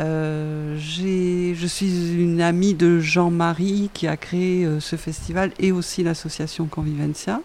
Euh, 0.00 0.78
je 0.78 1.66
suis 1.66 2.14
une 2.14 2.40
amie 2.40 2.72
de 2.72 2.98
Jean-Marie 2.98 3.90
qui 3.92 4.06
a 4.06 4.16
créé 4.16 4.64
euh, 4.64 4.80
ce 4.80 4.96
festival 4.96 5.52
et 5.58 5.70
aussi 5.70 6.02
l'association 6.02 6.64
Convivencia. 6.64 7.42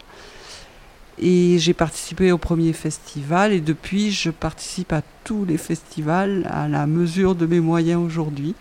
Et 1.18 1.58
j'ai 1.58 1.74
participé 1.74 2.32
au 2.32 2.38
premier 2.38 2.72
festival 2.72 3.52
et 3.52 3.60
depuis 3.60 4.12
je 4.12 4.30
participe 4.30 4.94
à 4.94 5.02
tous 5.24 5.44
les 5.44 5.58
festivals 5.58 6.48
à 6.50 6.68
la 6.68 6.86
mesure 6.86 7.34
de 7.34 7.44
mes 7.44 7.60
moyens 7.60 8.00
aujourd'hui 8.00 8.54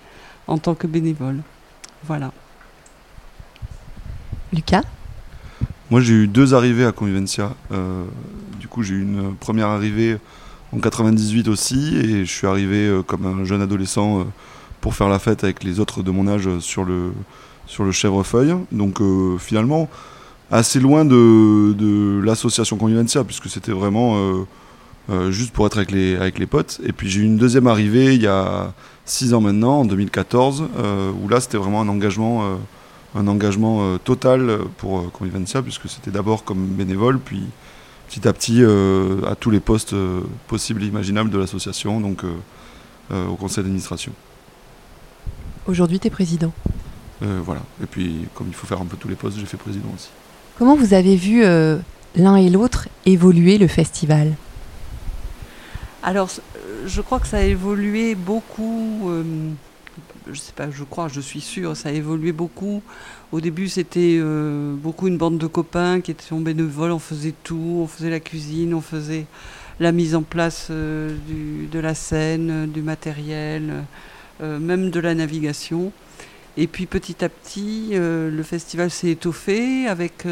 en 0.47 0.57
tant 0.57 0.75
que 0.75 0.87
bénévole. 0.87 1.39
Voilà. 2.03 2.33
Lucas? 4.51 4.83
Moi, 5.89 6.01
j'ai 6.01 6.13
eu 6.13 6.27
deux 6.27 6.53
arrivées 6.53 6.85
à 6.85 6.91
Convivencia. 6.91 7.55
Euh, 7.71 8.03
coup, 8.77 8.83
j'ai 8.83 8.95
eu 8.95 9.01
une 9.01 9.35
première 9.35 9.67
arrivée 9.67 10.17
en 10.71 10.79
98 10.79 11.47
aussi, 11.47 11.97
et 11.97 12.25
je 12.25 12.31
suis 12.31 12.47
arrivé 12.47 12.87
euh, 12.87 13.01
comme 13.01 13.25
un 13.25 13.43
jeune 13.43 13.61
adolescent 13.61 14.19
euh, 14.19 14.23
pour 14.81 14.95
faire 14.95 15.09
la 15.09 15.19
fête 15.19 15.43
avec 15.43 15.63
les 15.63 15.79
autres 15.79 16.03
de 16.03 16.11
mon 16.11 16.27
âge 16.27 16.47
euh, 16.47 16.59
sur 16.59 16.83
le, 16.83 17.13
sur 17.65 17.83
le 17.83 17.91
Chèvrefeuille. 17.91 18.55
Donc, 18.71 19.01
finalement, 19.39 19.89
assez 20.51 20.79
loin 20.79 21.05
de, 21.05 21.73
de 21.73 22.21
l'association 22.23 22.77
Convivencia, 22.77 23.23
puisque 23.23 23.49
c'était 23.49 23.73
vraiment 23.73 24.45
juste 25.29 25.51
pour 25.51 25.65
être 25.65 25.77
avec 25.77 25.91
les, 25.91 26.15
avec 26.15 26.39
les 26.39 26.45
potes. 26.45 26.79
Et 26.85 26.93
puis, 26.93 27.09
j'ai 27.09 27.21
eu 27.21 27.25
une 27.25 27.35
deuxième 27.35 27.67
arrivée 27.67 28.15
il 28.15 28.21
y 28.21 28.27
a 28.27 28.73
six 29.03 29.33
ans 29.33 29.41
maintenant, 29.41 29.81
en 29.81 29.85
2014, 29.85 30.63
euh, 30.77 31.11
où 31.21 31.27
là, 31.27 31.41
c'était 31.41 31.57
vraiment 31.57 31.81
un 31.81 31.89
engagement. 31.89 32.57
un 33.15 33.27
engagement 33.27 33.97
total 33.97 34.59
pour 34.77 35.11
Convivencia, 35.11 35.61
puisque 35.61 35.89
c'était 35.89 36.11
d'abord 36.11 36.45
comme 36.45 36.65
bénévole, 36.67 37.19
puis 37.19 37.43
petit 38.07 38.27
à 38.27 38.33
petit 38.33 38.63
euh, 38.63 39.21
à 39.25 39.35
tous 39.35 39.49
les 39.51 39.59
postes 39.59 39.93
euh, 39.93 40.21
possibles 40.47 40.83
et 40.83 40.87
imaginables 40.87 41.29
de 41.29 41.37
l'association, 41.37 41.99
donc 41.99 42.23
euh, 42.23 42.33
euh, 43.11 43.27
au 43.27 43.35
conseil 43.35 43.63
d'administration. 43.63 44.11
Aujourd'hui, 45.67 45.99
tu 45.99 46.07
es 46.07 46.09
président. 46.09 46.53
Euh, 47.21 47.41
voilà. 47.43 47.61
Et 47.83 47.85
puis, 47.85 48.25
comme 48.33 48.47
il 48.47 48.53
faut 48.53 48.67
faire 48.67 48.81
un 48.81 48.85
peu 48.85 48.95
tous 48.97 49.07
les 49.07 49.15
postes, 49.15 49.37
j'ai 49.39 49.45
fait 49.45 49.57
président 49.57 49.89
aussi. 49.95 50.09
Comment 50.57 50.75
vous 50.75 50.93
avez 50.93 51.15
vu 51.15 51.43
euh, 51.43 51.77
l'un 52.15 52.35
et 52.37 52.49
l'autre 52.49 52.87
évoluer 53.05 53.57
le 53.57 53.67
festival? 53.67 54.35
Alors, 56.03 56.29
je 56.85 57.01
crois 57.01 57.19
que 57.19 57.27
ça 57.27 57.37
a 57.37 57.41
évolué 57.41 58.15
beaucoup. 58.15 59.09
euh, 59.09 59.23
je 60.31 60.39
sais 60.39 60.53
pas, 60.53 60.69
je 60.71 60.83
crois, 60.83 61.07
je 61.07 61.21
suis 61.21 61.41
sûre, 61.41 61.75
ça 61.75 61.89
a 61.89 61.91
évolué 61.91 62.31
beaucoup. 62.31 62.81
Au 63.31 63.41
début, 63.41 63.67
c'était 63.67 64.17
euh, 64.19 64.73
beaucoup 64.75 65.07
une 65.07 65.17
bande 65.17 65.37
de 65.37 65.47
copains 65.47 66.01
qui 66.01 66.11
étaient 66.11 66.33
en 66.33 66.39
bénévole. 66.39 66.91
On 66.91 66.99
faisait 66.99 67.33
tout, 67.43 67.79
on 67.81 67.87
faisait 67.87 68.09
la 68.09 68.19
cuisine, 68.19 68.73
on 68.73 68.81
faisait 68.81 69.25
la 69.79 69.91
mise 69.91 70.15
en 70.15 70.23
place 70.23 70.67
euh, 70.71 71.15
de 71.71 71.79
la 71.79 71.93
scène, 71.93 72.49
euh, 72.49 72.67
du 72.67 72.81
matériel, 72.81 73.83
même 74.39 74.91
de 74.91 74.99
la 74.99 75.15
navigation. 75.15 75.91
Et 76.57 76.67
puis 76.67 76.85
petit 76.85 77.25
à 77.25 77.29
petit, 77.29 77.89
le 77.93 78.43
festival 78.43 78.91
s'est 78.91 79.09
étoffé 79.09 79.87
avec, 79.87 80.27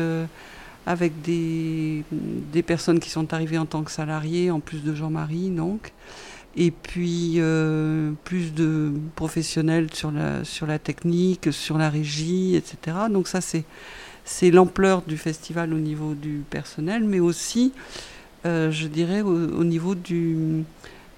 avec 0.86 1.22
des, 1.24 2.04
des 2.12 2.62
personnes 2.62 3.00
qui 3.00 3.10
sont 3.10 3.34
arrivées 3.34 3.58
en 3.58 3.66
tant 3.66 3.82
que 3.82 3.90
salariés, 3.90 4.52
en 4.52 4.60
plus 4.60 4.84
de 4.84 4.94
Jean-Marie, 4.94 5.50
donc. 5.50 5.92
Et 6.58 6.72
puis 6.72 7.34
euh, 7.38 8.12
plus 8.24 8.54
de 8.54 8.94
professionnels 9.16 9.94
sur 9.94 10.12
la, 10.12 10.46
sur 10.46 10.66
la 10.66 10.80
technique, 10.80 11.52
sur 11.52 11.78
la 11.78 11.90
régie, 11.90 12.56
etc. 12.56 12.98
Donc 13.12 13.28
ça, 13.28 13.42
c'est, 13.42 13.66
c'est 14.24 14.52
l'ampleur 14.52 15.02
du 15.02 15.18
festival 15.18 15.74
au 15.74 15.80
niveau 15.80 16.14
du 16.14 16.44
personnel, 16.50 17.04
mais 17.04 17.20
aussi, 17.20 17.74
euh, 18.46 18.72
je 18.72 18.88
dirais, 18.88 19.22
au, 19.22 19.34
au 19.36 19.64
niveau 19.66 19.96
du, 19.96 20.64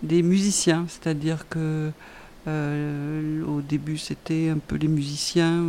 des 0.02 0.23
musiciens. 0.23 0.86
C'est-à-dire 0.88 1.47
que 1.47 1.91
euh, 2.47 3.43
au 3.45 3.62
début, 3.62 3.97
c'était 3.97 4.50
un 4.50 4.58
peu 4.58 4.76
les 4.76 4.88
musiciens 4.88 5.63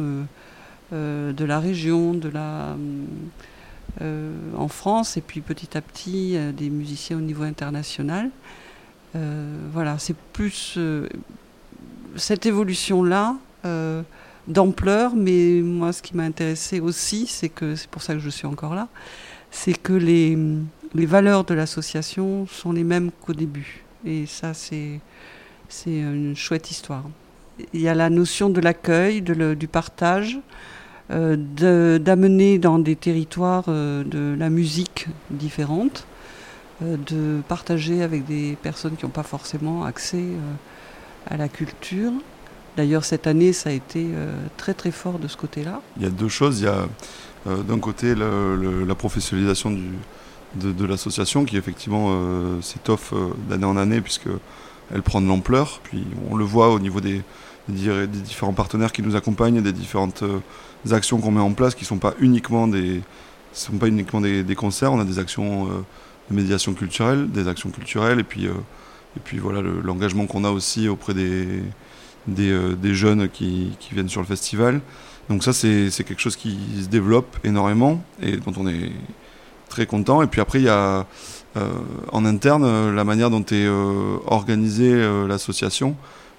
de 0.90 1.44
la 1.44 1.60
région, 1.60 2.14
de 2.14 2.30
la, 2.30 2.74
en 4.56 4.68
France, 4.68 5.18
et 5.18 5.20
puis 5.20 5.42
petit 5.42 5.76
à 5.76 5.82
petit, 5.82 6.38
des 6.56 6.70
musiciens 6.70 7.18
au 7.18 7.20
niveau 7.20 7.42
international. 7.42 8.30
Euh, 9.16 9.56
voilà, 9.72 9.98
c'est 9.98 10.16
plus 10.32 10.74
euh, 10.76 11.08
cette 12.16 12.46
évolution-là 12.46 13.36
euh, 13.64 14.02
d'ampleur, 14.46 15.14
mais 15.16 15.60
moi, 15.62 15.92
ce 15.92 16.02
qui 16.02 16.16
m'a 16.16 16.24
intéressé 16.24 16.80
aussi, 16.80 17.26
c'est 17.26 17.48
que 17.48 17.74
c'est 17.74 17.88
pour 17.88 18.02
ça 18.02 18.14
que 18.14 18.20
je 18.20 18.30
suis 18.30 18.46
encore 18.46 18.74
là, 18.74 18.88
c'est 19.50 19.72
que 19.74 19.92
les, 19.92 20.36
les 20.94 21.06
valeurs 21.06 21.44
de 21.44 21.54
l'association 21.54 22.46
sont 22.46 22.72
les 22.72 22.84
mêmes 22.84 23.10
qu'au 23.22 23.32
début. 23.32 23.84
Et 24.04 24.26
ça, 24.26 24.54
c'est 24.54 25.00
c'est 25.70 25.98
une 25.98 26.34
chouette 26.34 26.70
histoire. 26.70 27.04
Il 27.74 27.80
y 27.82 27.88
a 27.88 27.94
la 27.94 28.08
notion 28.08 28.48
de 28.48 28.58
l'accueil, 28.60 29.20
du 29.20 29.68
partage, 29.68 30.38
de- 31.10 32.00
d'amener 32.02 32.58
dans 32.58 32.78
des 32.78 32.96
territoires 32.96 33.64
de 33.66 34.34
la 34.38 34.48
musique 34.48 35.08
différente, 35.30 36.06
de 36.80 37.40
partager 37.48 38.02
avec 38.02 38.24
des 38.24 38.56
personnes 38.62 38.96
qui 38.96 39.04
n'ont 39.04 39.10
pas 39.10 39.22
forcément 39.22 39.84
accès 39.84 40.16
euh, 40.18 40.54
à 41.26 41.36
la 41.36 41.48
culture. 41.48 42.12
D'ailleurs, 42.76 43.04
cette 43.04 43.26
année, 43.26 43.52
ça 43.52 43.70
a 43.70 43.72
été 43.72 44.06
euh, 44.12 44.32
très 44.56 44.74
très 44.74 44.92
fort 44.92 45.18
de 45.18 45.26
ce 45.26 45.36
côté-là. 45.36 45.82
Il 45.96 46.04
y 46.04 46.06
a 46.06 46.10
deux 46.10 46.28
choses. 46.28 46.60
Il 46.60 46.64
y 46.64 46.68
a 46.68 46.86
euh, 47.46 47.62
d'un 47.62 47.78
côté 47.78 48.14
la 48.14 48.94
professionnalisation 48.94 49.76
de, 50.54 50.84
l'association 50.84 51.44
qui 51.44 51.56
effectivement 51.56 52.08
euh, 52.10 52.60
s'étoffe 52.62 53.12
euh, 53.12 53.30
d'année 53.48 53.64
en 53.64 53.76
année 53.76 54.00
puisque 54.00 54.28
elle 54.92 55.02
prend 55.02 55.20
de 55.20 55.26
l'ampleur. 55.26 55.80
Puis 55.84 56.04
on 56.30 56.36
le 56.36 56.44
voit 56.44 56.70
au 56.70 56.78
niveau 56.78 57.00
des, 57.00 57.22
différents 57.68 58.54
partenaires 58.54 58.92
qui 58.92 59.02
nous 59.02 59.14
accompagnent, 59.14 59.60
des 59.60 59.72
différentes 59.72 60.22
euh, 60.22 60.40
actions 60.90 61.18
qu'on 61.18 61.30
met 61.30 61.40
en 61.40 61.52
place 61.52 61.74
qui 61.74 61.84
ne 61.84 61.88
sont 61.88 61.98
pas 61.98 62.14
uniquement 62.20 62.66
des 62.66 63.02
des, 63.82 64.54
concerts. 64.54 64.92
On 64.92 65.00
a 65.00 65.04
des 65.04 65.18
actions 65.18 65.66
euh, 65.66 65.70
médiation 66.30 66.74
culturelle, 66.74 67.30
des 67.30 67.48
actions 67.48 67.70
culturelles 67.70 68.20
et 68.20 68.24
puis 68.24 68.46
euh, 68.46 68.52
et 69.16 69.20
puis 69.24 69.38
voilà 69.38 69.60
le- 69.62 69.80
l'engagement 69.80 70.26
qu'on 70.26 70.44
a 70.44 70.50
aussi 70.50 70.88
auprès 70.88 71.14
des 71.14 71.62
des, 72.26 72.50
euh, 72.50 72.74
des 72.74 72.94
jeunes 72.94 73.28
qui, 73.30 73.70
qui 73.80 73.94
viennent 73.94 74.08
sur 74.10 74.20
le 74.20 74.26
festival. 74.26 74.80
Donc 75.30 75.42
ça, 75.42 75.52
c'est 75.52 75.90
quelque 76.04 76.20
chose 76.20 76.36
qui 76.36 76.58
se 76.82 76.88
développe 76.88 77.38
énormément 77.44 78.02
et 78.22 78.36
dont 78.38 78.52
on 78.58 78.66
est 78.68 78.90
très 79.70 79.86
content. 79.86 80.22
Et 80.22 80.26
puis 80.26 80.40
après, 80.40 80.58
il 80.60 80.64
y 80.64 80.68
a 80.70 81.06
euh, 81.56 81.70
en 82.12 82.24
interne 82.26 82.94
la 82.94 83.04
manière 83.04 83.30
dont 83.30 83.42
est 83.44 83.66
euh, 83.66 84.16
organisée 84.26 84.92
euh, 84.92 85.26
l'association 85.26 85.96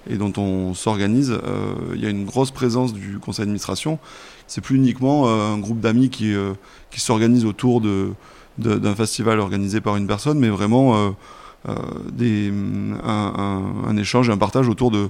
et 0.08 0.16
dont 0.16 0.32
on 0.38 0.74
s'organise. 0.74 1.30
Euh, 1.32 1.74
Il 1.94 2.00
y 2.02 2.06
a 2.06 2.10
une 2.10 2.24
grosse 2.24 2.50
présence 2.52 2.92
du 2.92 3.18
conseil 3.18 3.44
d'administration. 3.44 3.98
C'est 4.46 4.60
plus 4.60 4.76
uniquement 4.76 5.28
un 5.28 5.58
groupe 5.58 5.80
d'amis 5.80 6.10
qui, 6.10 6.34
qui 6.90 7.00
s'organise 7.00 7.44
autour 7.44 7.80
de- 7.80 8.10
d'un 8.60 8.94
festival 8.94 9.40
organisé 9.40 9.80
par 9.80 9.96
une 9.96 10.06
personne, 10.06 10.38
mais 10.38 10.48
vraiment 10.50 10.96
euh, 10.96 11.10
euh, 11.68 11.74
des, 12.12 12.52
un, 13.04 13.34
un- 13.36 13.88
un 13.88 13.96
échange 13.96 14.30
un 14.30 14.38
partage 14.38 14.68
autour 14.68 14.90
de, 14.90 15.08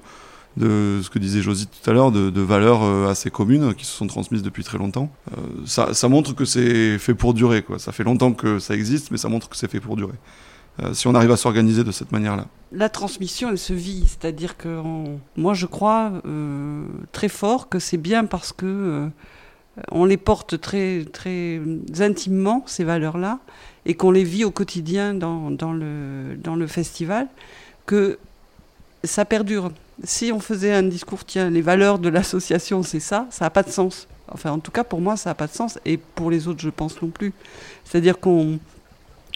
de 0.57 1.01
ce 1.03 1.11
que 1.11 1.19
disait 1.19 1.43
Josie 1.43 1.67
tout 1.69 1.91
à 1.91 1.93
l'heure, 1.93 2.11
de, 2.13 2.41
valeurs 2.41 2.83
euh, 2.83 3.09
assez 3.11 3.31
communes 3.31 3.75
qui 3.75 3.85
se 3.85 3.93
sont 3.93 4.07
transmises 4.07 4.43
depuis 4.43 4.65
très 4.65 4.79
longtemps. 4.79 5.11
Ça, 5.67 5.93
montre 6.09 6.35
que 6.35 6.45
c'est 6.45 6.99
fait 6.99 7.15
pour 7.15 7.35
durer. 7.35 7.65
Ça 7.79 7.93
fait 7.93 8.05
longtemps 8.05 8.33
que 8.33 8.59
ça 8.59 8.75
existe, 8.75 9.11
mais 9.11 9.17
ça 9.19 9.29
montre 9.29 9.49
que 9.49 9.57
c'est 9.57 9.71
fait 9.71 9.81
pour 9.81 9.97
durer. 9.97 10.15
Si 10.93 11.07
on 11.09 11.15
arrive 11.15 11.31
à 11.33 11.37
s'organiser 11.37 11.85
de 11.85 11.91
cette 11.93 12.11
manière-là. 12.11 12.47
La 12.73 12.89
transmission, 12.89 13.51
elle 13.51 13.59
se 13.59 13.75
vit, 13.75 14.05
c'est-à-dire 14.07 14.57
que 14.57 14.81
moi 15.37 15.53
je 15.53 15.67
crois 15.67 16.11
très 17.13 17.29
fort 17.29 17.69
que 17.69 17.79
c'est 17.79 17.99
bien 17.99 18.25
parce 18.25 18.53
que 18.53 19.09
on 19.91 20.05
les 20.05 20.17
porte 20.17 20.61
très, 20.61 21.05
très 21.13 21.61
intimement, 21.99 22.65
ces 22.67 22.85
valeurs-là, 22.85 23.39
et 23.87 23.95
qu'on 23.95 24.11
les 24.11 24.25
vit 24.25 24.45
au 24.45 24.51
quotidien 24.51 25.15
dans, 25.15 25.51
dans 25.51 25.73
le, 25.73 26.67
festival, 26.67 27.29
que 27.87 28.19
ça 29.05 29.25
perdure. 29.25 29.71
Si 30.05 30.33
on 30.33 30.41
faisait 30.41 30.73
un 30.73 30.83
discours, 30.83 31.25
tiens, 31.25 31.51
les 31.51 31.63
valeurs 31.63 31.99
de 31.99 32.09
l'association, 32.09 32.83
c'est 32.83 33.01
ça, 33.01 33.27
ça 33.31 33.47
n'a 33.47 33.51
pas 33.51 33.63
de 33.63 33.71
sens. 33.71 34.07
Enfin, 34.29 34.53
en 34.53 34.59
tout 34.59 34.71
cas, 34.71 34.85
pour 34.85 35.01
moi, 35.01 35.17
ça 35.17 35.31
n'a 35.31 35.35
pas 35.35 35.47
de 35.47 35.53
sens, 35.53 35.79
et 35.85 35.97
pour 35.97 36.31
les 36.31 36.49
autres, 36.49 36.61
je 36.61 36.71
pense 36.71 37.01
non 37.03 37.09
plus. 37.09 37.33
C'est-à-dire 37.85 38.19
qu'on 38.19 38.59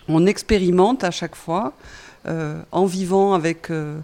on 0.09 0.27
expérimente 0.27 1.05
à 1.05 1.11
chaque 1.11 1.35
fois, 1.35 1.73
euh, 2.27 2.63
en 2.73 2.87
vivant 2.87 3.35
avec, 3.35 3.71
euh, 3.71 3.99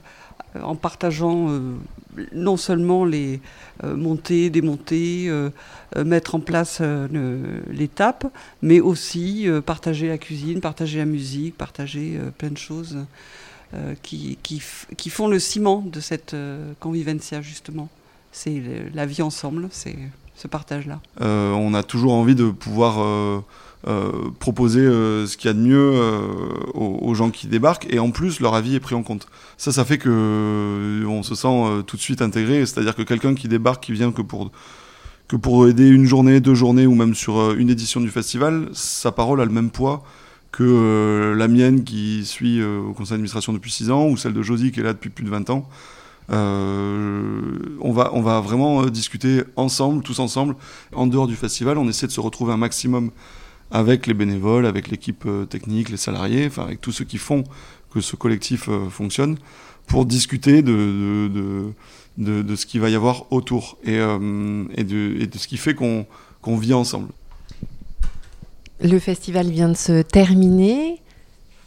en 0.60 0.74
partageant 0.74 1.48
euh, 1.48 1.74
non 2.32 2.56
seulement 2.56 3.04
les 3.04 3.40
euh, 3.84 3.96
montées, 3.96 4.50
démontées, 4.50 5.26
euh, 5.28 5.50
euh, 5.96 6.04
mettre 6.04 6.34
en 6.34 6.40
place 6.40 6.78
euh, 6.80 7.60
l'étape, 7.70 8.26
mais 8.62 8.80
aussi 8.80 9.48
euh, 9.48 9.60
partager 9.60 10.08
la 10.08 10.18
cuisine, 10.18 10.60
partager 10.60 10.98
la 10.98 11.04
musique, 11.04 11.56
partager 11.56 12.16
euh, 12.16 12.30
plein 12.30 12.50
de 12.50 12.58
choses 12.58 12.98
euh, 13.74 13.94
qui, 14.02 14.38
qui, 14.42 14.62
qui 14.96 15.10
font 15.10 15.28
le 15.28 15.38
ciment 15.38 15.82
de 15.82 16.00
cette 16.00 16.34
euh, 16.34 16.72
convivencia, 16.80 17.42
justement. 17.42 17.88
C'est 18.32 18.62
la 18.94 19.06
vie 19.06 19.22
ensemble, 19.22 19.68
c'est 19.70 19.96
ce 20.36 20.48
partage-là. 20.48 21.00
Euh, 21.20 21.52
on 21.52 21.74
a 21.74 21.82
toujours 21.82 22.12
envie 22.12 22.34
de 22.34 22.50
pouvoir 22.50 23.00
euh, 23.00 23.04
euh, 23.04 23.40
proposer 24.38 24.80
euh, 24.80 25.26
ce 25.26 25.36
qu'il 25.36 25.48
y 25.48 25.50
a 25.50 25.54
de 25.54 25.60
mieux 25.60 25.92
euh, 25.94 26.20
aux, 26.74 27.14
gens 27.14 27.30
qui 27.30 27.46
débarquent 27.46 27.86
et 27.90 27.98
en 27.98 28.10
plus 28.10 28.40
leur 28.40 28.54
avis 28.54 28.74
est 28.74 28.80
pris 28.80 28.94
en 28.94 29.02
compte. 29.02 29.26
Ça, 29.56 29.72
ça 29.72 29.84
fait 29.84 29.98
que 29.98 30.08
euh, 30.10 31.06
on 31.06 31.22
se 31.22 31.34
sent 31.34 31.48
euh, 31.48 31.82
tout 31.82 31.96
de 31.96 32.02
suite 32.02 32.22
intégré. 32.22 32.66
C'est-à-dire 32.66 32.94
que 32.94 33.02
quelqu'un 33.02 33.34
qui 33.34 33.48
débarque, 33.48 33.82
qui 33.84 33.92
vient 33.92 34.12
que 34.12 34.22
pour 34.22 34.50
que 35.28 35.36
pour 35.36 35.68
aider 35.68 35.88
une 35.88 36.06
journée, 36.06 36.40
deux 36.40 36.56
journées 36.56 36.86
ou 36.86 36.94
même 36.94 37.14
sur 37.14 37.38
euh, 37.38 37.56
une 37.56 37.70
édition 37.70 38.00
du 38.00 38.10
festival, 38.10 38.68
sa 38.72 39.12
parole 39.12 39.40
a 39.40 39.44
le 39.44 39.52
même 39.52 39.70
poids 39.70 40.02
que 40.50 40.64
euh, 40.64 41.36
la 41.36 41.46
mienne 41.48 41.84
qui 41.84 42.24
suit 42.26 42.60
euh, 42.60 42.80
au 42.80 42.92
conseil 42.92 43.12
d'administration 43.12 43.52
depuis 43.52 43.70
6 43.70 43.90
ans 43.90 44.08
ou 44.08 44.16
celle 44.16 44.32
de 44.32 44.42
Josie 44.42 44.72
qui 44.72 44.80
est 44.80 44.82
là 44.82 44.92
depuis 44.92 45.10
plus 45.10 45.24
de 45.24 45.30
20 45.30 45.50
ans. 45.50 45.68
Euh, 46.30 47.76
on, 47.80 47.92
va, 47.92 48.10
on 48.12 48.22
va 48.22 48.40
vraiment 48.40 48.82
euh, 48.82 48.90
discuter 48.90 49.42
ensemble, 49.56 50.02
tous 50.02 50.18
ensemble. 50.20 50.54
En 50.94 51.06
dehors 51.06 51.26
du 51.26 51.36
festival, 51.36 51.78
on 51.78 51.88
essaie 51.88 52.06
de 52.06 52.12
se 52.12 52.20
retrouver 52.20 52.52
un 52.52 52.56
maximum 52.56 53.10
avec 53.70 54.06
les 54.06 54.14
bénévoles, 54.14 54.66
avec 54.66 54.88
l'équipe 54.88 55.24
euh, 55.26 55.44
technique, 55.44 55.88
les 55.90 55.96
salariés, 55.96 56.46
enfin 56.46 56.62
avec 56.62 56.80
tous 56.80 56.92
ceux 56.92 57.04
qui 57.04 57.18
font 57.18 57.44
que 57.92 58.00
ce 58.00 58.16
collectif 58.16 58.68
euh, 58.68 58.88
fonctionne, 58.88 59.36
pour 59.86 60.06
discuter 60.06 60.62
de, 60.62 60.72
de, 60.72 61.28
de, 61.28 61.72
de- 62.18 62.42
de 62.42 62.56
ce 62.56 62.66
qu'il 62.66 62.80
va 62.80 62.90
y 62.90 62.94
avoir 62.94 63.30
autour 63.32 63.76
et, 63.84 63.98
euh, 63.98 64.64
et, 64.76 64.84
de, 64.84 65.16
et 65.20 65.26
de 65.26 65.38
ce 65.38 65.46
qui 65.48 65.56
fait 65.56 65.74
qu'on 65.74 66.06
qu'on 66.42 66.56
vit 66.56 66.72
ensemble. 66.72 67.08
Le 68.82 68.98
festival 68.98 69.50
vient 69.50 69.68
de 69.68 69.76
se 69.76 70.00
terminer. 70.02 71.00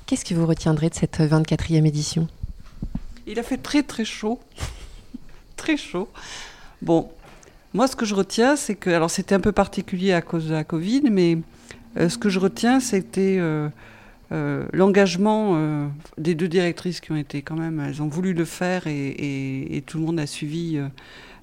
Qu'est-ce 0.08 0.26
que 0.26 0.34
vous 0.34 0.48
retiendrez 0.48 0.90
de 0.90 0.96
cette 0.96 1.20
24e 1.20 1.86
édition? 1.86 2.28
Il 3.28 3.38
a 3.40 3.44
fait 3.44 3.58
très 3.58 3.84
très 3.84 4.04
chaud. 4.04 4.40
très 5.56 5.78
chaud. 5.78 6.10
Bon, 6.82 7.10
moi 7.74 7.88
ce 7.88 7.96
que 7.96 8.06
je 8.06 8.16
retiens, 8.16 8.56
c'est 8.56 8.76
que. 8.76 8.90
Alors 8.90 9.12
c'était 9.12 9.36
un 9.36 9.40
peu 9.40 9.52
particulier 9.52 10.12
à 10.14 10.22
cause 10.22 10.48
de 10.48 10.54
la 10.54 10.64
Covid, 10.64 11.04
mais 11.12 11.38
ce 11.96 12.18
que 12.18 12.30
je 12.30 12.40
retiens, 12.40 12.80
c'était 12.80 13.38
euh, 13.40 13.70
euh, 14.32 14.66
l'engagement 14.74 15.54
euh, 15.56 15.88
des 16.18 16.34
deux 16.34 16.48
directrices 16.48 17.00
qui 17.00 17.12
ont 17.12 17.16
été 17.16 17.42
quand 17.42 17.56
même. 17.56 17.80
Elles 17.80 18.02
ont 18.02 18.08
voulu 18.08 18.34
le 18.34 18.46
faire 18.46 18.88
et, 18.88 19.84
tout 19.86 20.00
le 20.00 20.06
monde 20.06 20.20
a 20.20 20.26
suivi 20.26 20.78
euh, 20.78 20.88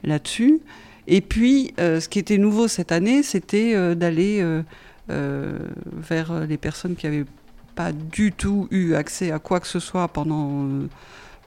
là-dessus. 0.03 0.61
Et 1.07 1.21
puis, 1.21 1.73
euh, 1.79 2.01
ce 2.01 2.09
qui 2.09 2.19
était 2.19 2.39
nouveau 2.39 2.69
cette 2.69 2.93
année, 2.93 3.23
c'était 3.23 3.75
euh, 3.75 3.95
d'aller 3.95 4.41
euh, 4.41 4.63
euh, 5.11 5.59
vers 5.93 6.47
les 6.47 6.57
personnes 6.57 6.97
qui 6.97 7.07
avaient 7.07 7.27
pas 7.75 7.93
du 7.93 8.33
tout 8.33 8.67
eu 8.71 8.95
accès 8.95 9.31
à 9.31 9.39
quoi 9.39 9.61
que 9.61 9.67
ce 9.67 9.79
soit 9.79 10.09
pendant 10.09 10.65
euh, 10.65 10.89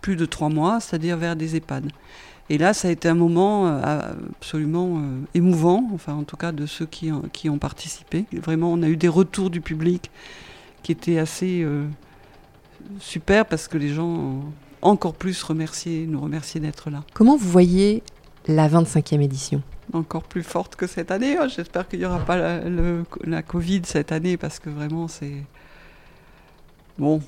plus 0.01 0.15
de 0.15 0.25
trois 0.25 0.49
mois, 0.49 0.79
c'est-à-dire 0.79 1.17
vers 1.17 1.35
des 1.35 1.55
EHPAD. 1.55 1.91
Et 2.49 2.57
là, 2.57 2.73
ça 2.73 2.89
a 2.89 2.91
été 2.91 3.07
un 3.07 3.15
moment 3.15 3.67
euh, 3.67 3.81
absolument 4.39 4.97
euh, 4.97 5.01
émouvant, 5.33 5.89
enfin 5.93 6.13
en 6.13 6.23
tout 6.23 6.35
cas 6.37 6.51
de 6.51 6.65
ceux 6.65 6.85
qui, 6.85 7.11
ont- 7.11 7.23
qui 7.31 7.49
ont 7.49 7.57
participé. 7.57 8.25
Vraiment, 8.33 8.71
on 8.73 8.83
a 8.83 8.89
eu 8.89 8.97
des 8.97 9.07
retours 9.07 9.49
du 9.49 9.61
public 9.61 10.11
qui 10.83 10.91
étaient 10.91 11.17
assez 11.19 11.61
euh, 11.63 11.85
super 12.99 13.45
parce 13.45 13.67
que 13.67 13.77
les 13.77 13.89
gens 13.89 14.07
ont 14.07 14.41
encore 14.81 15.13
plus 15.13 15.41
remercié, 15.43 16.05
nous 16.05 16.19
remercier 16.19 16.59
d'être 16.59 16.89
là. 16.89 17.03
Comment 17.13 17.37
vous 17.37 17.49
voyez 17.49 18.03
la 18.47 18.67
25e 18.67 19.21
édition? 19.21 19.61
Encore 19.93 20.23
plus 20.23 20.43
forte 20.43 20.75
que 20.75 20.85
cette 20.87 21.11
année. 21.11 21.37
hein. 21.37 21.47
J'espère 21.47 21.87
qu'il 21.87 21.99
n'y 21.99 22.05
aura 22.05 22.19
pas 22.19 22.35
la, 22.35 22.67
le- 22.67 23.05
la 23.23 23.41
Covid 23.41 23.81
cette 23.85 24.11
année 24.11 24.35
parce 24.37 24.59
que 24.59 24.69
vraiment 24.69 25.07
c'est... 25.07 25.43
Bon, 26.97 27.21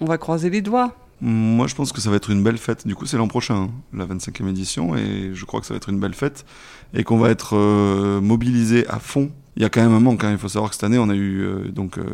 on 0.00 0.04
va 0.04 0.18
croiser 0.18 0.50
les 0.50 0.60
doigts. 0.60 0.94
Moi, 1.22 1.66
je 1.66 1.74
pense 1.74 1.92
que 1.92 2.00
ça 2.00 2.08
va 2.10 2.16
être 2.16 2.30
une 2.30 2.42
belle 2.42 2.56
fête. 2.56 2.86
Du 2.86 2.94
coup, 2.94 3.04
c'est 3.04 3.18
l'an 3.18 3.28
prochain, 3.28 3.54
hein, 3.54 3.70
la 3.92 4.06
25e 4.06 4.48
édition, 4.48 4.96
et 4.96 5.30
je 5.34 5.44
crois 5.44 5.60
que 5.60 5.66
ça 5.66 5.74
va 5.74 5.76
être 5.78 5.90
une 5.90 6.00
belle 6.00 6.14
fête 6.14 6.46
et 6.94 7.04
qu'on 7.04 7.18
va 7.18 7.28
être 7.30 7.56
euh, 7.56 8.20
mobilisé 8.20 8.86
à 8.88 8.98
fond. 8.98 9.30
Il 9.56 9.62
y 9.62 9.64
a 9.66 9.68
quand 9.68 9.82
même 9.82 9.92
un 9.92 10.00
manque. 10.00 10.24
hein. 10.24 10.32
Il 10.32 10.38
faut 10.38 10.48
savoir 10.48 10.70
que 10.70 10.76
cette 10.76 10.84
année, 10.84 10.98
on 10.98 11.10
a 11.10 11.14
eu 11.14 11.42
euh, 11.42 11.68
donc 11.70 11.98
euh, 11.98 12.04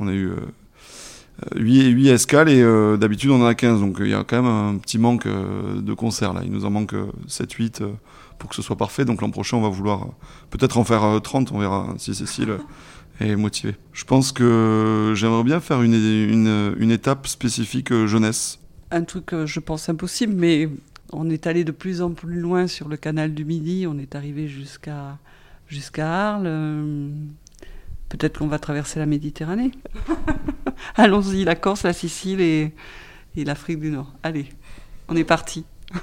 on 0.00 0.08
a 0.08 0.12
eu 0.12 0.30
euh, 0.30 0.34
8, 1.56 1.90
8 1.90 2.08
escales 2.08 2.48
et 2.48 2.60
euh, 2.60 2.96
d'habitude 2.96 3.30
on 3.30 3.40
en 3.40 3.46
a 3.46 3.54
15. 3.54 3.80
Donc 3.80 3.98
il 4.00 4.08
y 4.08 4.14
a 4.14 4.24
quand 4.24 4.42
même 4.42 4.50
un 4.50 4.76
petit 4.78 4.98
manque 4.98 5.26
euh, 5.26 5.80
de 5.80 5.94
concerts 5.94 6.32
là. 6.32 6.40
Il 6.44 6.50
nous 6.50 6.64
en 6.64 6.70
manque 6.70 6.94
7, 7.28 7.52
8 7.52 7.80
euh, 7.82 7.92
pour 8.38 8.50
que 8.50 8.56
ce 8.56 8.62
soit 8.62 8.76
parfait. 8.76 9.04
Donc 9.04 9.22
l'an 9.22 9.30
prochain, 9.30 9.58
on 9.58 9.62
va 9.62 9.68
vouloir 9.68 10.08
peut-être 10.50 10.76
en 10.78 10.84
faire 10.84 11.04
euh, 11.04 11.20
30. 11.20 11.52
On 11.52 11.58
verra 11.58 11.86
hein, 11.90 11.94
si 11.98 12.14
Cécile 12.14 12.56
est 13.20 13.36
motivée. 13.36 13.76
Je 13.92 14.04
pense 14.04 14.32
que 14.32 15.12
j'aimerais 15.16 15.44
bien 15.44 15.60
faire 15.60 15.82
une, 15.82 15.94
une, 15.94 16.74
une 16.78 16.90
étape 16.90 17.26
spécifique 17.26 17.92
euh, 17.92 18.06
jeunesse. 18.06 18.58
Un 18.90 19.04
truc, 19.04 19.32
euh, 19.32 19.46
je 19.46 19.60
pense, 19.60 19.88
impossible, 19.88 20.34
mais 20.34 20.68
on 21.12 21.28
est 21.30 21.46
allé 21.46 21.64
de 21.64 21.72
plus 21.72 22.02
en 22.02 22.10
plus 22.12 22.40
loin 22.40 22.66
sur 22.66 22.88
le 22.88 22.96
canal 22.96 23.34
du 23.34 23.44
Midi. 23.44 23.86
On 23.88 23.98
est 23.98 24.14
arrivé 24.14 24.48
jusqu'à 24.48 25.18
jusqu'à 25.68 26.30
Arles. 26.32 26.44
euh, 26.46 27.08
Peut-être 28.08 28.38
qu'on 28.38 28.48
va 28.48 28.58
traverser 28.58 28.98
la 28.98 29.06
Méditerranée. 29.06 29.70
Allons-y, 30.96 31.44
la 31.44 31.54
Corse, 31.54 31.84
la 31.84 31.92
Sicile 31.92 32.40
et, 32.40 32.74
et 33.36 33.44
l'Afrique 33.44 33.78
du 33.78 33.90
Nord. 33.90 34.12
Allez, 34.24 34.46
on 35.08 35.14
est 35.14 35.22
parti. 35.24 35.64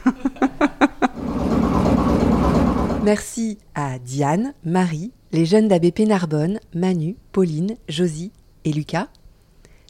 Merci 3.03 3.57
à 3.75 3.99
Diane, 3.99 4.53
Marie, 4.65 5.11
les 5.31 5.45
jeunes 5.45 5.67
d'ABP 5.67 5.99
Narbonne, 6.01 6.59
Manu, 6.73 7.15
Pauline, 7.31 7.75
Josie 7.89 8.31
et 8.65 8.71
Lucas. 8.71 9.07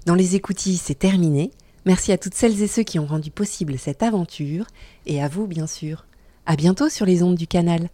Dans 0.05 0.15
les 0.15 0.35
écoutilles, 0.35 0.77
c'est 0.77 0.99
terminé. 0.99 1.51
Merci 1.85 2.11
à 2.11 2.17
toutes 2.17 2.33
celles 2.33 2.61
et 2.61 2.67
ceux 2.67 2.83
qui 2.83 2.99
ont 2.99 3.05
rendu 3.05 3.31
possible 3.31 3.77
cette 3.77 4.03
aventure 4.03 4.67
et 5.05 5.21
à 5.21 5.27
vous, 5.27 5.47
bien 5.47 5.67
sûr. 5.67 6.05
À 6.45 6.55
bientôt 6.55 6.89
sur 6.89 7.05
les 7.05 7.23
ondes 7.23 7.35
du 7.35 7.47
canal. 7.47 7.89